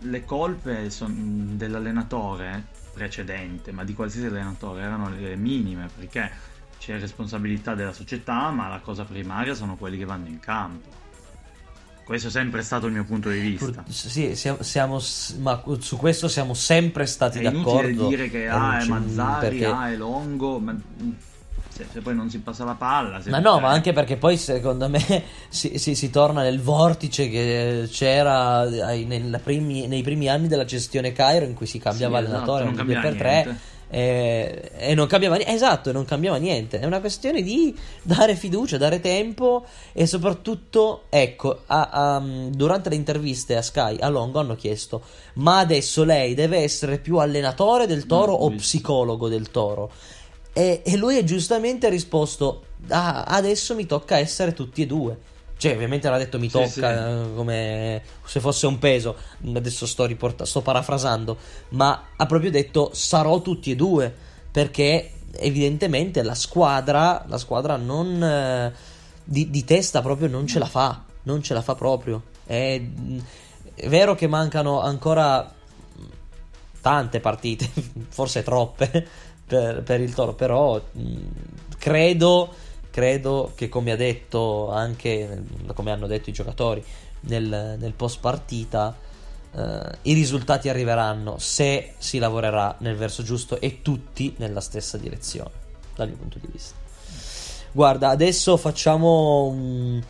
le 0.00 0.24
colpe 0.24 0.90
dell'allenatore 1.06 2.66
precedente, 2.92 3.72
ma 3.72 3.84
di 3.84 3.94
qualsiasi 3.94 4.26
allenatore, 4.26 4.82
erano 4.82 5.08
le 5.08 5.36
minime 5.36 5.88
perché 5.94 6.30
c'è 6.78 6.98
responsabilità 6.98 7.74
della 7.74 7.92
società, 7.92 8.50
ma 8.50 8.68
la 8.68 8.80
cosa 8.80 9.04
primaria 9.04 9.54
sono 9.54 9.76
quelli 9.76 9.98
che 9.98 10.04
vanno 10.04 10.28
in 10.28 10.40
campo. 10.40 10.96
Questo 12.04 12.28
è 12.28 12.30
sempre 12.30 12.62
stato 12.62 12.86
il 12.86 12.92
mio 12.92 13.04
punto 13.04 13.28
di 13.28 13.38
vista. 13.38 13.84
Sì, 13.88 14.34
siamo, 14.34 14.62
siamo 14.62 14.98
ma 15.40 15.62
su 15.78 15.98
questo 15.98 16.26
siamo 16.26 16.54
sempre 16.54 17.04
stati 17.04 17.38
è 17.38 17.42
d'accordo. 17.42 17.80
È 17.80 17.90
inutile 17.90 18.08
dire 18.08 18.30
che 18.30 18.48
ah, 18.48 18.78
è 18.78 18.86
Mazzari, 18.86 19.58
perché... 19.58 19.66
ah, 19.66 19.90
è 19.90 19.96
Longo, 19.96 20.58
ma 20.58 20.74
se, 21.68 21.86
se, 21.92 22.00
poi 22.00 22.14
non 22.14 22.30
si 22.30 22.38
passa 22.38 22.64
la 22.64 22.76
palla. 22.76 23.20
ma 23.26 23.40
no, 23.40 23.60
ma 23.60 23.68
anche 23.68 23.92
perché 23.92 24.16
poi 24.16 24.38
secondo 24.38 24.88
me 24.88 25.04
si, 25.50 25.78
si, 25.78 25.94
si 25.94 26.08
torna 26.08 26.40
nel 26.40 26.62
vortice 26.62 27.28
che 27.28 27.86
c'era 27.92 28.60
ai, 28.60 29.06
primi, 29.42 29.86
nei 29.86 30.02
primi 30.02 30.30
anni 30.30 30.48
della 30.48 30.64
gestione 30.64 31.12
Cairo 31.12 31.44
in 31.44 31.52
cui 31.52 31.66
si 31.66 31.78
cambiava 31.78 32.20
sì, 32.20 32.24
esatto, 32.24 32.36
allenatore 32.54 32.70
esatto, 32.70 32.84
2 32.84 33.00
per 33.00 33.16
3 33.16 33.58
e, 33.88 34.70
e, 34.76 34.94
non 34.94 35.06
cambiava 35.06 35.36
niente. 35.36 35.52
Esatto, 35.52 35.92
non 35.92 36.04
cambiava 36.04 36.36
niente. 36.36 36.78
È 36.78 36.84
una 36.84 37.00
questione 37.00 37.42
di 37.42 37.76
dare 38.02 38.36
fiducia, 38.36 38.76
dare 38.76 39.00
tempo 39.00 39.64
e 39.92 40.06
soprattutto, 40.06 41.04
ecco, 41.08 41.62
a, 41.66 41.88
a, 41.90 42.22
durante 42.50 42.90
le 42.90 42.96
interviste 42.96 43.56
a 43.56 43.62
Sky 43.62 43.98
a 43.98 44.08
Longo 44.08 44.38
hanno 44.40 44.54
chiesto: 44.54 45.02
ma 45.34 45.58
adesso 45.58 46.04
lei 46.04 46.34
deve 46.34 46.58
essere 46.58 46.98
più 46.98 47.16
allenatore 47.16 47.86
del 47.86 48.06
toro 48.06 48.32
no, 48.32 48.38
o 48.38 48.50
psicologo 48.50 49.28
del 49.28 49.50
toro? 49.50 49.90
E, 50.52 50.82
e 50.84 50.96
lui 50.96 51.16
ha 51.16 51.24
giustamente 51.24 51.88
risposto: 51.88 52.64
ah, 52.88 53.24
adesso 53.24 53.74
mi 53.74 53.86
tocca 53.86 54.18
essere 54.18 54.52
tutti 54.52 54.82
e 54.82 54.86
due. 54.86 55.36
Cioè, 55.58 55.74
ovviamente 55.74 56.08
l'ha 56.08 56.18
detto 56.18 56.38
mi 56.38 56.48
tocca 56.48 56.66
sì, 56.66 56.80
sì. 56.80 56.84
Eh, 56.84 57.34
come 57.34 58.02
se 58.24 58.40
fosse 58.40 58.66
un 58.66 58.78
peso. 58.78 59.16
Adesso 59.44 59.86
sto, 59.86 60.06
riporta- 60.06 60.46
sto 60.46 60.62
parafrasando. 60.62 61.36
Ma 61.70 62.10
ha 62.16 62.26
proprio 62.26 62.50
detto 62.50 62.90
sarò 62.94 63.42
tutti 63.42 63.72
e 63.72 63.76
due. 63.76 64.14
Perché 64.50 65.12
evidentemente 65.32 66.22
la 66.22 66.34
squadra, 66.34 67.24
la 67.26 67.38
squadra 67.38 67.76
non, 67.76 68.22
eh, 68.22 68.72
di, 69.24 69.50
di, 69.50 69.64
testa 69.64 70.00
proprio 70.00 70.28
non 70.28 70.46
ce 70.46 70.60
la 70.60 70.66
fa. 70.66 71.02
Non 71.24 71.42
ce 71.42 71.54
la 71.54 71.62
fa 71.62 71.74
proprio. 71.74 72.22
È, 72.46 72.80
è 73.74 73.88
vero 73.88 74.14
che 74.14 74.28
mancano 74.28 74.80
ancora 74.80 75.54
tante 76.80 77.20
partite, 77.20 77.68
forse 78.08 78.42
troppe 78.42 78.88
per, 79.44 79.82
per 79.82 80.00
il 80.00 80.14
Toro, 80.14 80.34
però 80.34 80.80
mh, 80.92 81.16
credo, 81.78 82.54
credo 82.90 83.52
che 83.54 83.68
come 83.68 83.92
ha 83.92 83.96
detto 83.96 84.70
anche, 84.70 85.42
come 85.74 85.90
hanno 85.90 86.06
detto 86.06 86.30
i 86.30 86.32
giocatori 86.32 86.82
nel, 87.20 87.76
nel 87.78 87.92
post 87.92 88.20
partita, 88.20 88.96
eh, 89.54 89.80
i 90.02 90.12
risultati 90.12 90.68
arriveranno 90.68 91.36
se 91.38 91.94
si 91.98 92.18
lavorerà 92.18 92.76
nel 92.80 92.96
verso 92.96 93.22
giusto 93.22 93.60
e 93.60 93.82
tutti 93.82 94.34
nella 94.38 94.60
stessa 94.60 94.96
direzione, 94.98 95.50
dal 95.94 96.08
mio 96.08 96.16
punto 96.16 96.38
di 96.40 96.48
vista. 96.50 96.74
Guarda, 97.72 98.08
adesso 98.08 98.56
facciamo 98.56 99.44
un, 99.44 100.02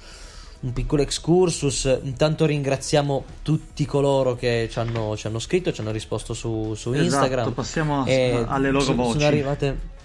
un 0.61 0.73
piccolo 0.73 1.03
excursus. 1.03 1.99
Intanto 2.03 2.47
ringraziamo 2.47 3.25
tutti 3.43 3.85
coloro 3.85 4.37
che 4.37 4.69
ci 4.71 4.79
hanno, 4.79 5.17
ci 5.17 5.27
hanno 5.27 5.39
scritto, 5.41 5.73
ci 5.73 5.81
hanno 5.81 5.91
risposto 5.91 6.35
su, 6.35 6.75
su 6.75 6.93
Esatto, 6.93 7.05
Instagram. 7.05 7.53
passiamo 7.53 8.05
alle 8.05 8.71
loro 8.71 8.85
so- 8.85 8.95
voci. 8.95 9.13
Sono 9.13 9.27
arrivate 9.27 9.97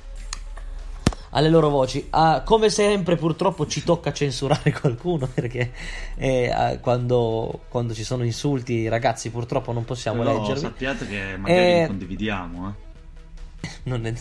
alle 1.36 1.50
loro 1.50 1.69
voci. 1.69 2.08
Ah, 2.12 2.41
come 2.46 2.69
sempre, 2.69 3.15
purtroppo 3.15 3.67
ci 3.67 3.84
tocca 3.84 4.12
censurare 4.13 4.72
qualcuno 4.80 5.28
perché 5.28 5.72
eh, 6.15 6.50
ah, 6.50 6.78
quando, 6.78 7.62
quando 7.69 7.93
ci 7.93 8.04
sono 8.04 8.24
insulti, 8.24 8.88
ragazzi, 8.88 9.30
purtroppo 9.30 9.72
non 9.72 9.84
possiamo 9.86 10.22
Però 10.24 10.39
leggerli. 10.39 10.60
sappiate 10.62 11.08
che 11.08 11.38
magari 11.38 11.82
Eh, 11.82 11.88
condividiamo, 11.88 12.69
eh. 12.69 13.67
Non 13.84 14.06
è- 14.06 14.13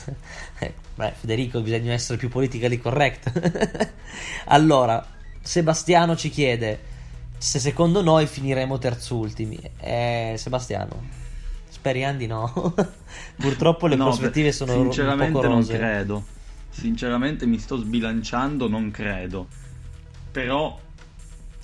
eh, 0.60 0.74
beh, 0.94 1.12
Federico, 1.18 1.60
bisogna 1.60 1.92
essere 1.92 2.18
più 2.18 2.28
politically 2.28 2.78
correct. 2.78 3.90
allora, 4.46 5.04
Sebastiano 5.40 6.16
ci 6.16 6.30
chiede 6.30 6.90
se 7.36 7.58
secondo 7.58 8.02
noi 8.02 8.26
finiremo 8.26 8.78
terzultimi. 8.78 9.58
Eh, 9.80 10.34
Sebastiano, 10.38 11.02
speriamo 11.68 12.16
di 12.16 12.26
no. 12.26 12.74
Purtroppo 13.36 13.86
le 13.88 13.96
No, 13.96 14.04
prospettive 14.04 14.48
beh, 14.48 14.52
sono 14.52 14.72
un 14.74 14.82
Sinceramente 14.84 15.32
poco 15.32 15.48
non 15.48 15.66
credo. 15.66 16.24
Sinceramente 16.74 17.44
mi 17.46 17.58
sto 17.58 17.76
sbilanciando, 17.76 18.66
non 18.68 18.90
credo. 18.90 19.46
Però 20.32 20.80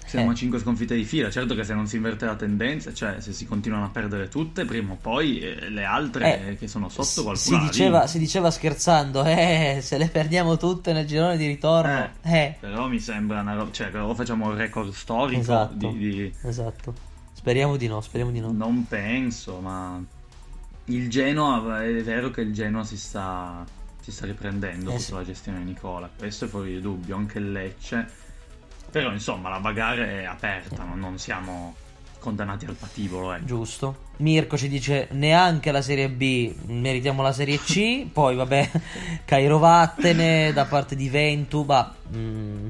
siamo 0.05 0.29
Eh. 0.31 0.33
a 0.33 0.35
5 0.37 0.59
sconfitte 0.59 0.95
di 0.95 1.05
fila. 1.05 1.31
Certo 1.31 1.55
che 1.55 1.65
se 1.65 1.73
non 1.75 1.87
si 1.87 1.97
inverte 1.97 2.27
la 2.27 2.35
tendenza, 2.37 2.93
cioè 2.93 3.21
se 3.21 3.33
si 3.33 3.47
continuano 3.47 3.87
a 3.87 3.89
perdere 3.89 4.29
tutte, 4.29 4.65
prima 4.67 4.93
o 4.93 4.99
poi 5.01 5.41
eh, 5.41 5.71
le 5.71 5.85
altre 5.85 6.49
Eh, 6.51 6.57
che 6.57 6.69
sono 6.69 6.89
sotto 6.91 7.23
qualcuno 7.25 7.37
si 7.37 7.59
diceva, 7.59 8.07
si 8.07 8.19
diceva 8.19 8.51
scherzando, 8.51 9.25
eh, 9.25 9.79
se 9.83 9.97
le 9.97 10.09
perdiamo 10.09 10.57
tutte 10.59 10.93
nel 10.93 11.07
girone 11.07 11.37
di 11.39 11.47
ritorno, 11.47 12.11
eh, 12.23 12.57
Però 12.61 12.87
mi 12.89 13.01
sembra 13.01 13.41
una 13.41 13.55
roba, 13.55 13.71
cioè 13.73 13.89
però 13.89 14.13
facciamo 14.15 14.47
un 14.49 14.55
record 14.57 14.93
storico 14.93 15.41
Esatto. 15.41 15.91
di, 15.91 15.99
di- 15.99 16.35
esatto. 16.43 16.95
Speriamo 17.33 17.77
di 17.77 17.87
no, 17.87 18.01
speriamo 18.03 18.31
di 18.33 18.41
no. 18.41 18.51
Non 18.53 18.87
penso, 18.87 19.59
ma 19.61 20.03
il 20.87 21.09
Genoa, 21.09 21.83
è 21.83 22.03
vero 22.03 22.31
che 22.31 22.41
il 22.43 22.53
Genoa 22.53 22.83
si 22.85 22.97
sta, 22.99 23.65
si 24.01 24.13
sta 24.13 24.27
riprendendo 24.27 24.91
Eh 24.91 24.99
sotto 24.99 25.03
sì. 25.03 25.13
la 25.15 25.25
gestione 25.25 25.59
di 25.59 25.65
Nicola, 25.65 26.11
questo 26.17 26.47
è 26.47 26.49
fuori 26.49 26.75
di 26.75 26.81
dubbio, 26.81 27.17
anche 27.17 27.39
il 27.39 27.53
Lecce. 27.53 28.07
Però 28.91 29.13
insomma 29.13 29.51
la 29.51 29.61
bagarre 29.61 30.23
è 30.23 30.25
aperta, 30.25 30.83
non, 30.83 30.99
non 30.99 31.19
siamo 31.19 31.75
condannati 32.19 32.67
al 32.67 32.75
patibolo, 32.75 33.33
ecco. 33.33 33.45
Giusto. 33.45 34.07
Mirko 34.19 34.57
ci 34.57 34.69
dice 34.69 35.09
neanche 35.13 35.71
la 35.71 35.83
Serie 35.83 36.09
B, 36.09 36.55
meritiamo 36.67 37.23
la 37.23 37.33
Serie 37.33 37.59
C. 37.59 38.07
Poi 38.13 38.35
vabbè, 38.35 38.71
Cairo 39.25 39.59
vattene 39.59 40.53
da 40.53 40.65
parte 40.65 40.97
di 40.97 41.09
Ventu. 41.09 41.63
Ma, 41.63 41.95
mm, 42.15 42.67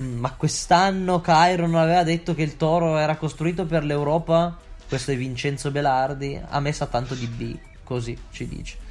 mm, 0.00 0.18
ma 0.18 0.32
quest'anno 0.32 1.20
Cairo 1.20 1.66
non 1.66 1.80
aveva 1.80 2.02
detto 2.02 2.34
che 2.34 2.42
il 2.42 2.56
Toro 2.56 2.96
era 2.98 3.16
costruito 3.16 3.64
per 3.64 3.84
l'Europa? 3.84 4.56
Questo 4.88 5.12
è 5.12 5.16
Vincenzo 5.16 5.70
Belardi. 5.70 6.40
A 6.48 6.60
me 6.60 6.72
sa 6.72 6.86
tanto 6.86 7.14
di 7.14 7.26
B, 7.26 7.56
così 7.84 8.18
ci 8.30 8.48
dice. 8.48 8.86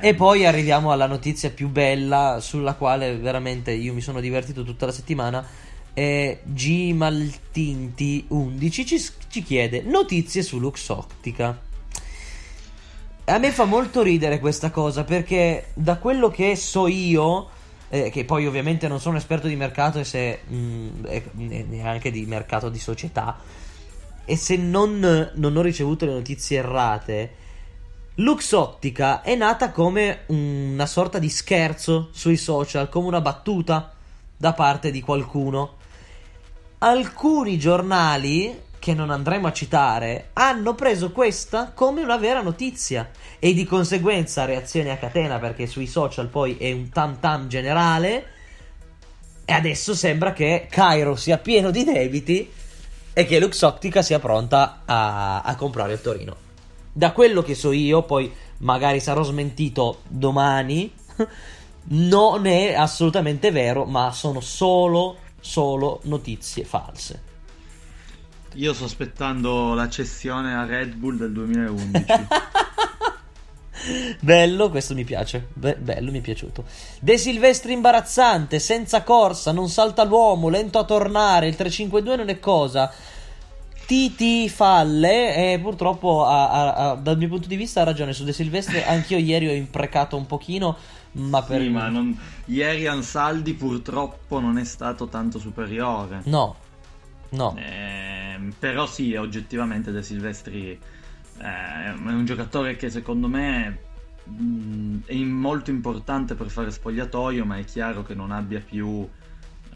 Eh, 0.00 0.08
E 0.08 0.14
poi 0.14 0.46
arriviamo 0.46 0.92
alla 0.92 1.06
notizia 1.06 1.50
più 1.50 1.68
bella, 1.68 2.38
sulla 2.40 2.74
quale 2.74 3.16
veramente 3.16 3.72
io 3.72 3.92
mi 3.92 4.00
sono 4.00 4.20
divertito 4.20 4.62
tutta 4.62 4.86
la 4.86 4.92
settimana. 4.92 5.44
E 5.94 6.40
G 6.44 6.92
Maltinti 6.94 8.24
11 8.28 8.86
ci, 8.86 9.04
ci 9.28 9.42
chiede 9.42 9.82
notizie 9.82 10.42
su 10.42 10.58
Luxottica. 10.58 11.60
A 13.24 13.38
me 13.38 13.50
fa 13.50 13.64
molto 13.64 14.02
ridere 14.02 14.38
questa 14.40 14.70
cosa 14.70 15.04
perché 15.04 15.66
da 15.74 15.96
quello 15.96 16.30
che 16.30 16.56
so 16.56 16.86
io, 16.86 17.48
eh, 17.88 18.10
che 18.10 18.24
poi 18.24 18.46
ovviamente 18.46 18.88
non 18.88 19.00
sono 19.00 19.16
esperto 19.16 19.48
di 19.48 19.56
mercato 19.56 19.98
e 19.98 20.04
se 20.04 20.40
mm, 20.50 21.04
e 21.06 21.24
neanche 21.34 22.10
di 22.10 22.24
mercato 22.24 22.68
di 22.68 22.78
società, 22.78 23.38
e 24.24 24.36
se 24.36 24.56
non, 24.56 25.30
non 25.34 25.56
ho 25.56 25.60
ricevuto 25.60 26.06
le 26.06 26.12
notizie 26.12 26.58
errate, 26.58 27.30
Luxottica 28.16 29.22
è 29.22 29.34
nata 29.34 29.70
come 29.70 30.24
una 30.26 30.84
sorta 30.84 31.18
di 31.18 31.30
scherzo 31.30 32.10
sui 32.12 32.36
social, 32.36 32.90
come 32.90 33.06
una 33.06 33.22
battuta 33.22 33.90
da 34.36 34.52
parte 34.52 34.90
di 34.90 35.00
qualcuno. 35.00 35.76
Alcuni 36.78 37.58
giornali, 37.58 38.64
che 38.78 38.92
non 38.92 39.08
andremo 39.08 39.46
a 39.46 39.52
citare, 39.52 40.28
hanno 40.34 40.74
preso 40.74 41.10
questa 41.10 41.72
come 41.72 42.02
una 42.02 42.18
vera 42.18 42.42
notizia 42.42 43.08
e 43.38 43.54
di 43.54 43.64
conseguenza 43.64 44.44
reazioni 44.44 44.90
a 44.90 44.98
catena 44.98 45.38
perché 45.38 45.66
sui 45.66 45.86
social 45.86 46.26
poi 46.26 46.58
è 46.58 46.70
un 46.70 46.90
tam 46.90 47.18
tam 47.18 47.48
generale 47.48 48.26
e 49.46 49.52
adesso 49.54 49.94
sembra 49.94 50.34
che 50.34 50.66
Cairo 50.68 51.16
sia 51.16 51.38
pieno 51.38 51.70
di 51.70 51.82
debiti 51.82 52.52
e 53.14 53.24
che 53.24 53.40
Luxottica 53.40 54.02
sia 54.02 54.18
pronta 54.18 54.82
a, 54.84 55.40
a 55.40 55.56
comprare 55.56 55.94
il 55.94 56.00
Torino. 56.02 56.50
Da 56.92 57.12
quello 57.12 57.42
che 57.42 57.54
so 57.54 57.72
io, 57.72 58.02
poi 58.02 58.32
magari 58.58 59.00
sarò 59.00 59.22
smentito 59.22 60.00
domani, 60.08 60.92
non 61.88 62.46
è 62.46 62.74
assolutamente 62.74 63.50
vero, 63.50 63.84
ma 63.84 64.12
sono 64.12 64.40
solo, 64.40 65.16
solo 65.40 66.00
notizie 66.04 66.64
false. 66.64 67.30
Io 68.54 68.74
sto 68.74 68.84
aspettando 68.84 69.72
la 69.72 69.88
cessione 69.88 70.54
a 70.54 70.66
Red 70.66 70.94
Bull 70.94 71.16
del 71.16 71.32
2011. 71.32 72.04
Bello, 74.20 74.70
questo 74.70 74.94
mi 74.94 75.04
piace. 75.04 75.48
Be- 75.54 75.76
bello, 75.76 76.10
mi 76.10 76.18
è 76.18 76.20
piaciuto. 76.20 76.64
De 77.00 77.18
Silvestri 77.18 77.72
imbarazzante, 77.72 78.58
senza 78.58 79.02
corsa, 79.02 79.50
non 79.50 79.68
salta 79.68 80.04
l'uomo, 80.04 80.48
lento 80.48 80.78
a 80.78 80.84
tornare. 80.84 81.48
Il 81.48 81.56
352 81.56 82.16
non 82.16 82.28
è 82.28 82.38
cosa. 82.38 82.92
Titi 83.92 84.48
falle 84.48 85.52
e 85.52 85.58
purtroppo 85.58 86.24
ha- 86.24 86.48
ha- 86.50 86.74
ha- 86.92 86.94
dal 86.94 87.18
mio 87.18 87.28
punto 87.28 87.46
di 87.46 87.56
vista 87.56 87.82
ha 87.82 87.84
ragione 87.84 88.14
su 88.14 88.24
De 88.24 88.32
Silvestri. 88.32 88.80
Anch'io 88.82 89.18
ieri 89.18 89.48
ho 89.48 89.52
imprecato 89.52 90.16
un 90.16 90.24
pochino, 90.24 90.78
ma 91.12 91.42
per 91.42 91.60
Sì, 91.60 91.68
ma 91.68 91.88
non- 91.88 92.18
ieri 92.46 92.86
Ansaldi 92.86 93.52
purtroppo 93.52 94.40
non 94.40 94.56
è 94.56 94.64
stato 94.64 95.08
tanto 95.08 95.38
superiore. 95.38 96.22
No. 96.24 96.56
No. 97.32 97.54
Ehm, 97.58 98.54
però 98.58 98.86
sì, 98.86 99.14
oggettivamente 99.14 99.90
De 99.90 100.02
Silvestri 100.02 100.70
eh, 100.70 101.42
è 101.42 101.90
un 101.94 102.24
giocatore 102.24 102.76
che 102.76 102.88
secondo 102.88 103.28
me 103.28 103.78
mh, 104.24 105.00
è 105.04 105.14
molto 105.16 105.70
importante 105.70 106.34
per 106.34 106.48
fare 106.48 106.70
spogliatoio, 106.70 107.44
ma 107.44 107.58
è 107.58 107.64
chiaro 107.66 108.02
che 108.04 108.14
non 108.14 108.30
abbia 108.30 108.62
più 108.66 109.06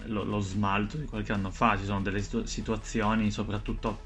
lo, 0.05 0.23
lo 0.25 0.39
smalto 0.41 0.97
di 0.97 1.05
qualche 1.05 1.33
anno 1.33 1.51
fa. 1.51 1.77
Ci 1.77 1.85
sono 1.85 2.01
delle 2.01 2.23
situ- 2.23 2.45
situazioni, 2.47 3.31
soprattutto 3.31 4.06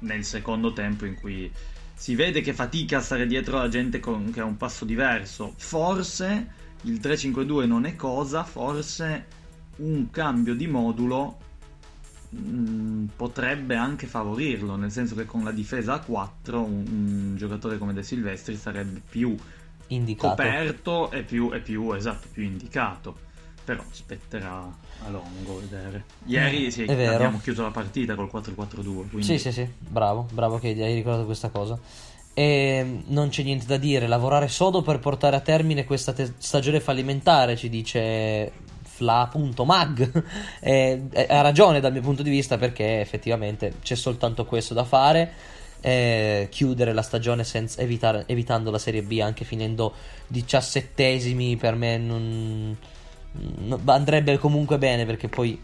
nel 0.00 0.24
secondo 0.24 0.72
tempo, 0.72 1.04
in 1.06 1.14
cui 1.14 1.52
si 1.94 2.14
vede 2.14 2.40
che 2.40 2.52
fatica 2.54 2.98
a 2.98 3.00
stare 3.00 3.26
dietro 3.26 3.58
la 3.58 3.68
gente 3.68 4.00
con- 4.00 4.30
che 4.30 4.40
ha 4.40 4.44
un 4.44 4.56
passo 4.56 4.84
diverso. 4.84 5.54
Forse 5.56 6.52
il 6.82 7.00
3-5-2 7.00 7.66
non 7.66 7.84
è 7.86 7.94
cosa, 7.96 8.44
forse 8.44 9.28
un 9.76 10.10
cambio 10.10 10.54
di 10.54 10.66
modulo 10.66 11.38
mh, 12.30 13.06
potrebbe 13.16 13.76
anche 13.76 14.06
favorirlo, 14.06 14.76
nel 14.76 14.90
senso 14.90 15.14
che 15.14 15.24
con 15.24 15.44
la 15.44 15.52
difesa 15.52 15.94
a 15.94 16.00
4 16.00 16.62
un, 16.62 16.84
un 16.88 17.36
giocatore 17.36 17.78
come 17.78 17.92
De 17.92 18.02
Silvestri 18.02 18.56
sarebbe 18.56 19.00
più 19.08 19.36
Indicato. 19.88 20.44
coperto 20.44 21.10
e 21.10 21.24
più, 21.24 21.52
e 21.52 21.60
più, 21.60 21.92
esatto, 21.92 22.28
più 22.30 22.42
indicato. 22.42 23.20
Però 23.64 23.82
spetterà 23.90 24.58
a 25.04 25.08
lungo 25.08 25.60
vedere. 25.60 26.04
Ieri 26.26 26.66
Eh, 26.66 26.70
sì, 26.70 26.82
abbiamo 26.82 27.40
chiuso 27.40 27.62
la 27.62 27.70
partita 27.70 28.14
col 28.14 28.28
4-4-2. 28.32 28.82
Quindi... 29.08 29.22
Sì, 29.22 29.38
sì, 29.38 29.52
sì, 29.52 29.66
bravo, 29.78 30.26
bravo 30.32 30.58
che 30.58 30.68
hai 30.68 30.94
ricordato 30.94 31.24
questa 31.24 31.48
cosa. 31.48 31.78
E 32.34 33.02
non 33.06 33.28
c'è 33.28 33.42
niente 33.42 33.64
da 33.64 33.76
dire, 33.76 34.06
lavorare 34.06 34.48
sodo 34.48 34.82
per 34.82 34.98
portare 34.98 35.36
a 35.36 35.40
termine 35.40 35.84
questa 35.84 36.12
te- 36.12 36.34
stagione 36.36 36.80
fallimentare, 36.80 37.56
ci 37.56 37.68
dice 37.68 38.52
Fla.mag. 38.82 40.22
E- 40.60 41.02
e 41.10 41.26
ha 41.28 41.40
ragione 41.40 41.80
dal 41.80 41.92
mio 41.92 42.00
punto 42.02 42.22
di 42.22 42.30
vista 42.30 42.56
perché 42.58 43.00
effettivamente 43.00 43.74
c'è 43.82 43.94
soltanto 43.94 44.44
questo 44.44 44.74
da 44.74 44.84
fare. 44.84 45.32
eh, 45.86 46.48
chiudere 46.50 46.94
la 46.94 47.02
stagione 47.02 47.44
senza 47.44 47.82
evitare, 47.82 48.24
evitando 48.26 48.70
la 48.70 48.78
Serie 48.78 49.02
B 49.02 49.20
anche 49.22 49.44
finendo 49.44 49.92
diciassettesimi 50.26 51.56
per 51.56 51.74
me 51.74 51.98
non, 51.98 52.28
non- 52.38 52.76
andrebbe 53.86 54.38
comunque 54.38 54.78
bene 54.78 55.04
perché 55.04 55.28
poi 55.28 55.60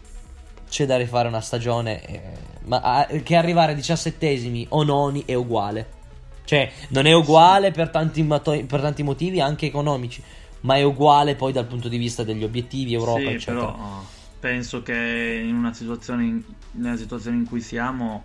c'è 0.69 0.85
da 0.85 0.97
rifare 0.97 1.27
una 1.27 1.41
stagione, 1.41 2.05
eh, 2.05 2.21
ma 2.63 2.79
a- 2.81 3.05
che 3.05 3.35
arrivare 3.35 3.75
diciassettesimi 3.75 4.67
o 4.69 4.83
noni 4.83 5.23
è 5.25 5.33
uguale. 5.33 5.99
Cioè, 6.45 6.71
non 6.89 7.05
è 7.05 7.13
uguale 7.13 7.71
per 7.71 7.89
tanti, 7.89 8.23
mato- 8.23 8.65
per 8.65 8.81
tanti 8.81 9.03
motivi, 9.03 9.39
anche 9.39 9.65
economici, 9.65 10.21
ma 10.61 10.75
è 10.75 10.83
uguale 10.83 11.35
poi 11.35 11.51
dal 11.51 11.65
punto 11.65 11.87
di 11.87 11.97
vista 11.97 12.23
degli 12.23 12.43
obiettivi, 12.43 12.93
Europa, 12.93 13.19
sì, 13.19 13.27
eccetera. 13.27 13.59
però 13.59 13.77
oh, 13.77 14.07
penso 14.39 14.81
che 14.81 15.43
in 15.45 15.55
una 15.55 15.73
situazione 15.73 16.23
in, 16.23 16.43
nella 16.71 16.97
situazione 16.97 17.37
in 17.37 17.45
cui 17.45 17.61
siamo 17.61 18.23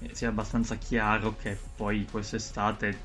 eh, 0.00 0.10
sia 0.12 0.28
abbastanza 0.28 0.76
chiaro 0.76 1.36
che 1.40 1.56
poi 1.76 2.06
quest'estate, 2.10 2.98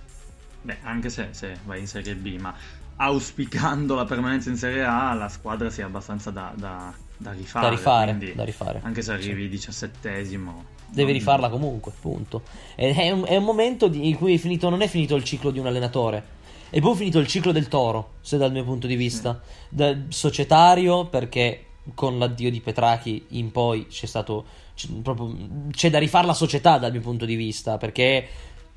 beh, 0.62 0.78
anche 0.84 1.10
se, 1.10 1.30
se 1.32 1.58
vai 1.66 1.80
in 1.80 1.88
Serie 1.88 2.16
B, 2.16 2.38
ma 2.40 2.56
auspicando 2.96 3.96
la 3.96 4.06
permanenza 4.06 4.50
in 4.50 4.58
Serie 4.58 4.84
A, 4.84 5.14
la 5.14 5.30
squadra 5.30 5.70
sia 5.70 5.86
abbastanza 5.86 6.32
da, 6.32 6.54
da, 6.56 6.94
da 7.18 7.32
rifare. 7.32 7.66
Da 7.66 7.72
rifare, 7.72 8.34
da 8.36 8.44
rifare. 8.44 8.80
Anche 8.84 9.02
se 9.02 9.12
arrivi 9.12 9.50
diciassettesimo. 9.50 10.66
Devi 10.90 11.12
non- 11.12 11.20
rifarla 11.20 11.50
comunque, 11.50 11.92
punto. 12.00 12.44
È 12.76 13.10
un, 13.12 13.26
è 13.26 13.36
un 13.36 13.44
momento 13.44 13.88
in 13.92 14.16
cui 14.16 14.36
è 14.36 14.38
finito, 14.38 14.70
non 14.70 14.82
è 14.82 14.88
finito 14.88 15.16
il 15.16 15.24
ciclo 15.24 15.50
di 15.50 15.60
un 15.60 15.66
allenatore, 15.68 16.42
è 16.70 16.80
proprio 16.80 16.96
finito 16.96 17.20
il 17.20 17.28
ciclo 17.28 17.52
del 17.52 17.68
toro, 17.68 18.14
se 18.22 18.38
dal 18.38 18.52
mio 18.52 18.64
punto 18.64 18.88
di 18.88 18.96
vista. 18.96 19.42
Da- 19.70 19.96
societario, 20.10 21.06
perché 21.08 21.66
con 21.96 22.18
l'addio 22.18 22.50
di 22.50 22.62
Petrachi 22.62 23.26
in 23.30 23.52
poi 23.52 23.88
c'è 23.88 24.06
stato. 24.06 24.46
C'è, 24.76 24.88
proprio, 25.04 25.36
c'è 25.72 25.92
da 25.92 26.00
rifare 26.00 26.26
la 26.26 26.34
società 26.34 26.80
dal 26.80 26.92
mio 26.92 27.02
punto 27.02 27.26
di 27.26 27.36
vista, 27.36 27.78
perché 27.78 28.28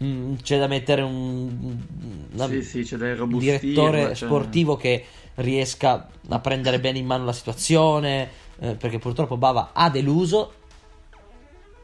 mm, 0.02 0.34
c'è 0.42 0.58
da 0.58 0.66
mettere 0.66 1.02
un, 1.02 1.76
una- 2.32 2.46
Sì, 2.48 2.62
sì, 2.62 2.82
c'è 2.82 2.96
da 2.96 3.22
un 3.22 3.38
direttore 3.38 4.06
cioè- 4.06 4.14
sportivo 4.14 4.76
che 4.76 5.04
riesca 5.36 6.08
a 6.28 6.38
prendere 6.40 6.80
bene 6.80 6.98
in 6.98 7.06
mano 7.06 7.24
la 7.24 7.32
situazione, 7.32 8.28
eh, 8.58 8.74
perché 8.74 8.98
purtroppo 8.98 9.36
Bava 9.36 9.70
ha 9.72 9.90
deluso 9.90 10.52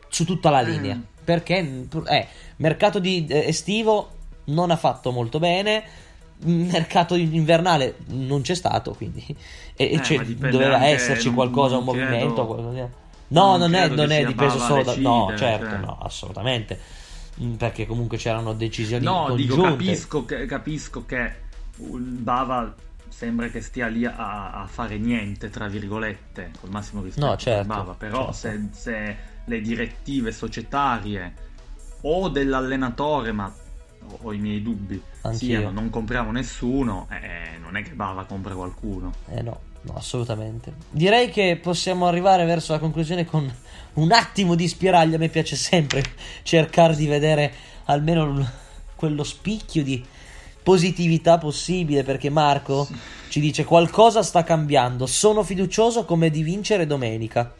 su 0.08 0.24
tutta 0.24 0.50
la 0.50 0.60
linea. 0.60 0.94
Mm. 0.96 1.00
Perché 1.24 1.86
eh, 2.06 2.26
mercato 2.56 2.98
di, 2.98 3.26
eh, 3.28 3.48
estivo 3.48 4.10
non 4.46 4.70
ha 4.70 4.76
fatto 4.76 5.10
molto 5.12 5.38
bene. 5.38 5.84
Mercato 6.44 7.14
invernale 7.14 7.98
non 8.06 8.40
c'è 8.42 8.54
stato, 8.56 8.94
quindi 8.94 9.24
e, 9.76 10.00
Eh, 10.04 10.34
doveva 10.50 10.84
esserci 10.86 11.26
non- 11.26 11.36
qualcosa, 11.36 11.76
un 11.76 11.84
credo- 11.84 11.98
movimento. 12.04 12.46
qualcosa- 12.46 12.90
No, 13.28 13.56
non 13.56 13.70
non, 13.70 13.74
è, 13.74 13.88
non 13.88 14.10
è 14.10 14.24
dipeso 14.26 14.58
solo 14.58 14.82
da. 14.82 14.94
No, 14.96 15.32
certo, 15.36 15.68
cioè. 15.68 15.78
no, 15.78 15.98
assolutamente. 16.02 16.78
Mm, 17.40 17.54
Perché 17.54 17.86
comunque 17.86 18.18
c'erano 18.18 18.52
decisioni 18.52 19.04
No, 19.04 19.34
dico, 19.34 19.54
congiunte. 19.56 19.84
capisco 19.84 20.24
che, 20.24 20.46
capisco 20.46 21.06
che 21.06 21.34
Bava 21.78 22.74
sembra 23.08 23.48
che 23.48 23.60
stia 23.60 23.86
lì 23.86 24.04
a, 24.04 24.52
a 24.52 24.66
fare 24.66 24.98
niente, 24.98 25.48
tra 25.50 25.68
virgolette, 25.68 26.50
col 26.60 26.70
massimo 26.70 27.02
rispetto 27.02 27.26
No, 27.26 27.36
certo, 27.36 27.66
Bava, 27.66 27.94
però 27.94 28.32
certo. 28.32 28.68
se, 28.72 28.80
se 28.80 29.16
le 29.44 29.60
direttive 29.60 30.32
societarie 30.32 31.34
o 32.02 32.28
dell'allenatore, 32.28 33.32
ma 33.32 33.52
ho, 34.06 34.18
ho 34.22 34.32
i 34.32 34.38
miei 34.38 34.62
dubbi, 34.62 35.00
siano 35.32 35.70
non 35.70 35.88
compriamo 35.90 36.30
nessuno, 36.32 37.06
eh, 37.10 37.58
non 37.60 37.76
è 37.76 37.82
che 37.82 37.90
Bava 37.92 38.24
compra 38.24 38.54
qualcuno. 38.54 39.12
Eh 39.28 39.42
no, 39.42 39.60
no, 39.82 39.94
assolutamente. 39.94 40.72
Direi 40.90 41.30
che 41.30 41.58
possiamo 41.62 42.06
arrivare 42.06 42.44
verso 42.44 42.72
la 42.72 42.78
conclusione 42.78 43.24
con 43.24 43.50
un 43.94 44.12
attimo 44.12 44.54
di 44.54 44.68
spiraglio. 44.68 45.16
A 45.16 45.18
me 45.18 45.28
piace 45.28 45.56
sempre 45.56 46.02
cercare 46.42 46.96
di 46.96 47.06
vedere 47.06 47.52
almeno 47.84 48.48
quello 48.96 49.24
spicchio 49.24 49.82
di 49.82 50.04
positività 50.62 51.38
possibile. 51.38 52.02
Perché 52.02 52.30
Marco 52.30 52.88
ci 53.28 53.40
dice 53.40 53.64
qualcosa 53.64 54.22
sta 54.22 54.44
cambiando. 54.44 55.06
Sono 55.06 55.42
fiducioso 55.42 56.04
come 56.04 56.30
di 56.30 56.42
vincere 56.42 56.86
domenica. 56.86 57.54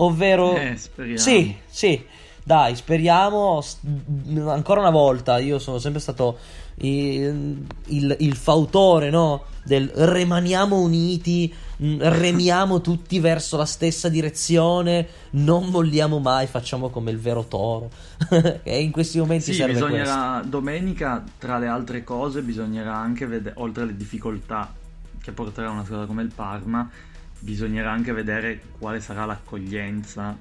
Ovvero, 0.00 0.56
Eh, 0.56 0.76
speriamo. 0.76 1.18
sì, 1.18 1.56
sì, 1.66 2.04
dai, 2.48 2.74
speriamo. 2.76 3.62
Ancora 4.46 4.80
una 4.80 4.88
volta, 4.90 5.36
io 5.36 5.58
sono 5.58 5.78
sempre 5.78 6.00
stato 6.00 6.38
il, 6.76 7.62
il- 7.88 8.16
il 8.20 8.34
fautore, 8.36 9.10
no? 9.10 9.44
Del 9.62 9.86
rimaniamo 9.94 10.78
uniti, 10.80 11.52
mh, 11.76 11.96
remiamo 12.08 12.80
tutti 12.80 13.18
verso 13.20 13.58
la 13.58 13.66
stessa 13.66 14.08
direzione, 14.08 15.06
non 15.32 15.66
molliamo 15.66 16.18
mai, 16.20 16.46
facciamo 16.46 16.88
come 16.88 17.10
il 17.10 17.18
vero 17.18 17.44
toro. 17.44 17.90
e 18.62 18.80
in 18.82 18.92
questi 18.92 19.18
momenti 19.18 19.52
Sì, 19.52 19.54
serve 19.54 19.72
questo. 19.72 19.88
bisognerà 19.90 20.42
domenica, 20.42 21.22
tra 21.38 21.58
le 21.58 21.66
altre 21.66 22.02
cose, 22.02 22.40
bisognerà 22.40 22.96
anche 22.96 23.26
vedere, 23.26 23.54
oltre 23.58 23.82
alle 23.82 23.94
difficoltà 23.96 24.72
che 25.20 25.32
porterà 25.32 25.68
una 25.68 25.84
squadra 25.84 26.06
come 26.06 26.22
il 26.22 26.32
Parma, 26.34 26.88
bisognerà 27.40 27.90
anche 27.92 28.12
vedere 28.12 28.58
quale 28.78 29.00
sarà 29.02 29.26
l'accoglienza 29.26 30.34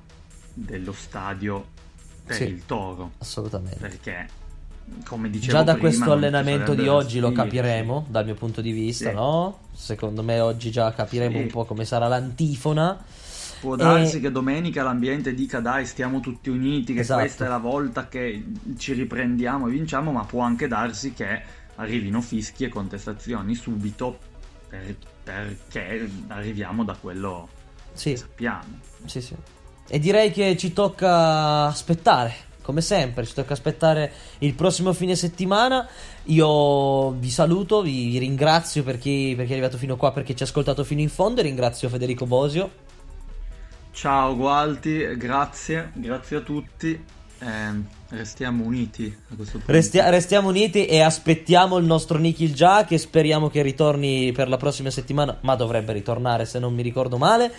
dello 0.53 0.93
stadio 0.93 1.75
per 2.27 2.35
Sì. 2.35 2.43
il 2.43 2.65
Toro, 2.65 3.13
Assolutamente. 3.17 3.77
perché 3.79 4.27
come 5.05 5.29
dicevo 5.29 5.51
Già 5.57 5.63
da 5.63 5.73
prima, 5.73 5.87
questo 5.89 6.11
allenamento 6.11 6.73
di 6.73 6.87
oggi 6.87 7.19
lo 7.19 7.31
capiremo, 7.31 8.05
dal 8.09 8.23
mio 8.25 8.35
punto 8.35 8.61
di 8.61 8.71
vista, 8.71 9.09
Sì. 9.09 9.15
no? 9.15 9.59
Secondo 9.73 10.21
me 10.23 10.39
oggi 10.39 10.69
già 10.71 10.93
capiremo 10.93 11.35
Sì. 11.37 11.41
un 11.43 11.47
po' 11.49 11.65
come 11.65 11.83
sarà 11.85 12.07
l'antifona. 12.07 12.97
Può 13.59 13.75
darsi 13.75 14.17
E- 14.17 14.19
che 14.19 14.31
domenica 14.31 14.83
l'ambiente 14.83 15.33
dica 15.33 15.59
dai 15.59 15.85
stiamo 15.87 16.19
tutti 16.19 16.49
uniti, 16.49 16.93
che 16.93 16.99
Esatto. 16.99 17.21
questa 17.21 17.45
è 17.45 17.47
la 17.47 17.57
volta 17.57 18.07
che 18.07 18.45
ci 18.77 18.93
riprendiamo 18.93 19.67
e 19.67 19.71
vinciamo, 19.71 20.11
ma 20.11 20.23
può 20.25 20.41
anche 20.41 20.67
darsi 20.67 21.13
che 21.13 21.41
arrivino 21.75 22.21
fischi 22.21 22.63
e 22.65 22.69
contestazioni 22.69 23.55
subito 23.55 24.19
per- 24.69 24.95
perché 25.23 26.09
arriviamo 26.27 26.83
da 26.83 26.95
quello 26.99 27.47
Sì. 27.93 28.11
che 28.11 28.17
sappiamo. 28.17 28.79
Sì, 29.05 29.21
sì. 29.21 29.35
E 29.89 29.99
direi 29.99 30.31
che 30.31 30.57
ci 30.57 30.73
tocca 30.73 31.65
aspettare, 31.65 32.33
come 32.61 32.81
sempre, 32.81 33.25
ci 33.25 33.33
tocca 33.33 33.53
aspettare 33.53 34.11
il 34.39 34.53
prossimo 34.53 34.91
fine 34.91 35.15
settimana. 35.15 35.87
Io 36.25 37.11
vi 37.11 37.29
saluto, 37.29 37.81
vi, 37.81 38.17
ringrazio 38.17 38.83
per 38.83 38.97
chi, 38.97 39.33
per 39.35 39.45
chi 39.45 39.51
è 39.51 39.55
arrivato 39.55 39.77
fino 39.77 39.95
qua, 39.95 40.11
perché 40.11 40.35
ci 40.35 40.43
ha 40.43 40.45
ascoltato 40.45 40.83
fino 40.83 40.99
in 40.99 41.09
fondo. 41.09 41.41
Ringrazio 41.41 41.87
Federico 41.87 42.25
Bosio. 42.25 42.69
Ciao 43.91 44.35
Gualti, 44.35 45.15
grazie, 45.15 45.91
grazie 45.93 46.37
a 46.37 46.41
tutti. 46.41 47.03
ehm, 47.39 47.85
restiamo 48.09 48.63
uniti 48.63 49.15
a 49.31 49.35
questo 49.35 49.57
punto. 49.57 49.71
Restia- 49.71 50.09
restiamo 50.09 50.49
uniti 50.49 50.85
e 50.85 51.01
aspettiamo 51.01 51.77
il 51.77 51.85
nostro 51.85 52.17
Nikhil 52.17 52.53
già, 52.53 52.85
che 52.85 52.97
speriamo 52.97 53.49
che 53.49 53.61
ritorni 53.61 54.31
per 54.31 54.49
la 54.49 54.57
prossima 54.57 54.89
settimana, 54.89 55.37
ma 55.41 55.55
dovrebbe 55.55 55.93
ritornare 55.93 56.45
se 56.45 56.59
non 56.59 56.73
mi 56.73 56.81
ricordo 56.81 57.17
male. 57.17 57.51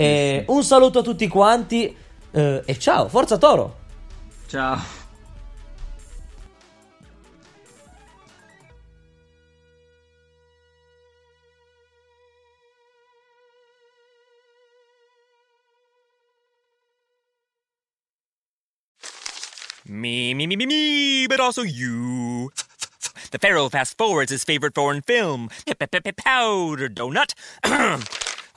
E 0.00 0.44
sì. 0.46 0.52
Un 0.52 0.62
saluto 0.62 1.00
a 1.00 1.02
tutti 1.02 1.26
quanti 1.26 1.92
eh, 2.30 2.62
e 2.64 2.78
ciao, 2.78 3.08
forza 3.08 3.36
Toro! 3.36 3.76
Ciao. 4.46 4.80
Me, 19.84 20.32
me, 20.34 20.46
me, 20.46 20.54
me, 20.54 20.66
me, 20.66 21.26
but 21.26 21.40
also 21.40 21.62
you. 21.62 22.52
The 23.32 23.38
Pharaoh 23.40 23.68
fast 23.68 23.98
forwards 23.98 24.30
his 24.30 24.44
favorite 24.44 24.74
foreign 24.74 25.02
film, 25.02 25.48
Powder 26.12 26.88
Donut. 26.88 27.34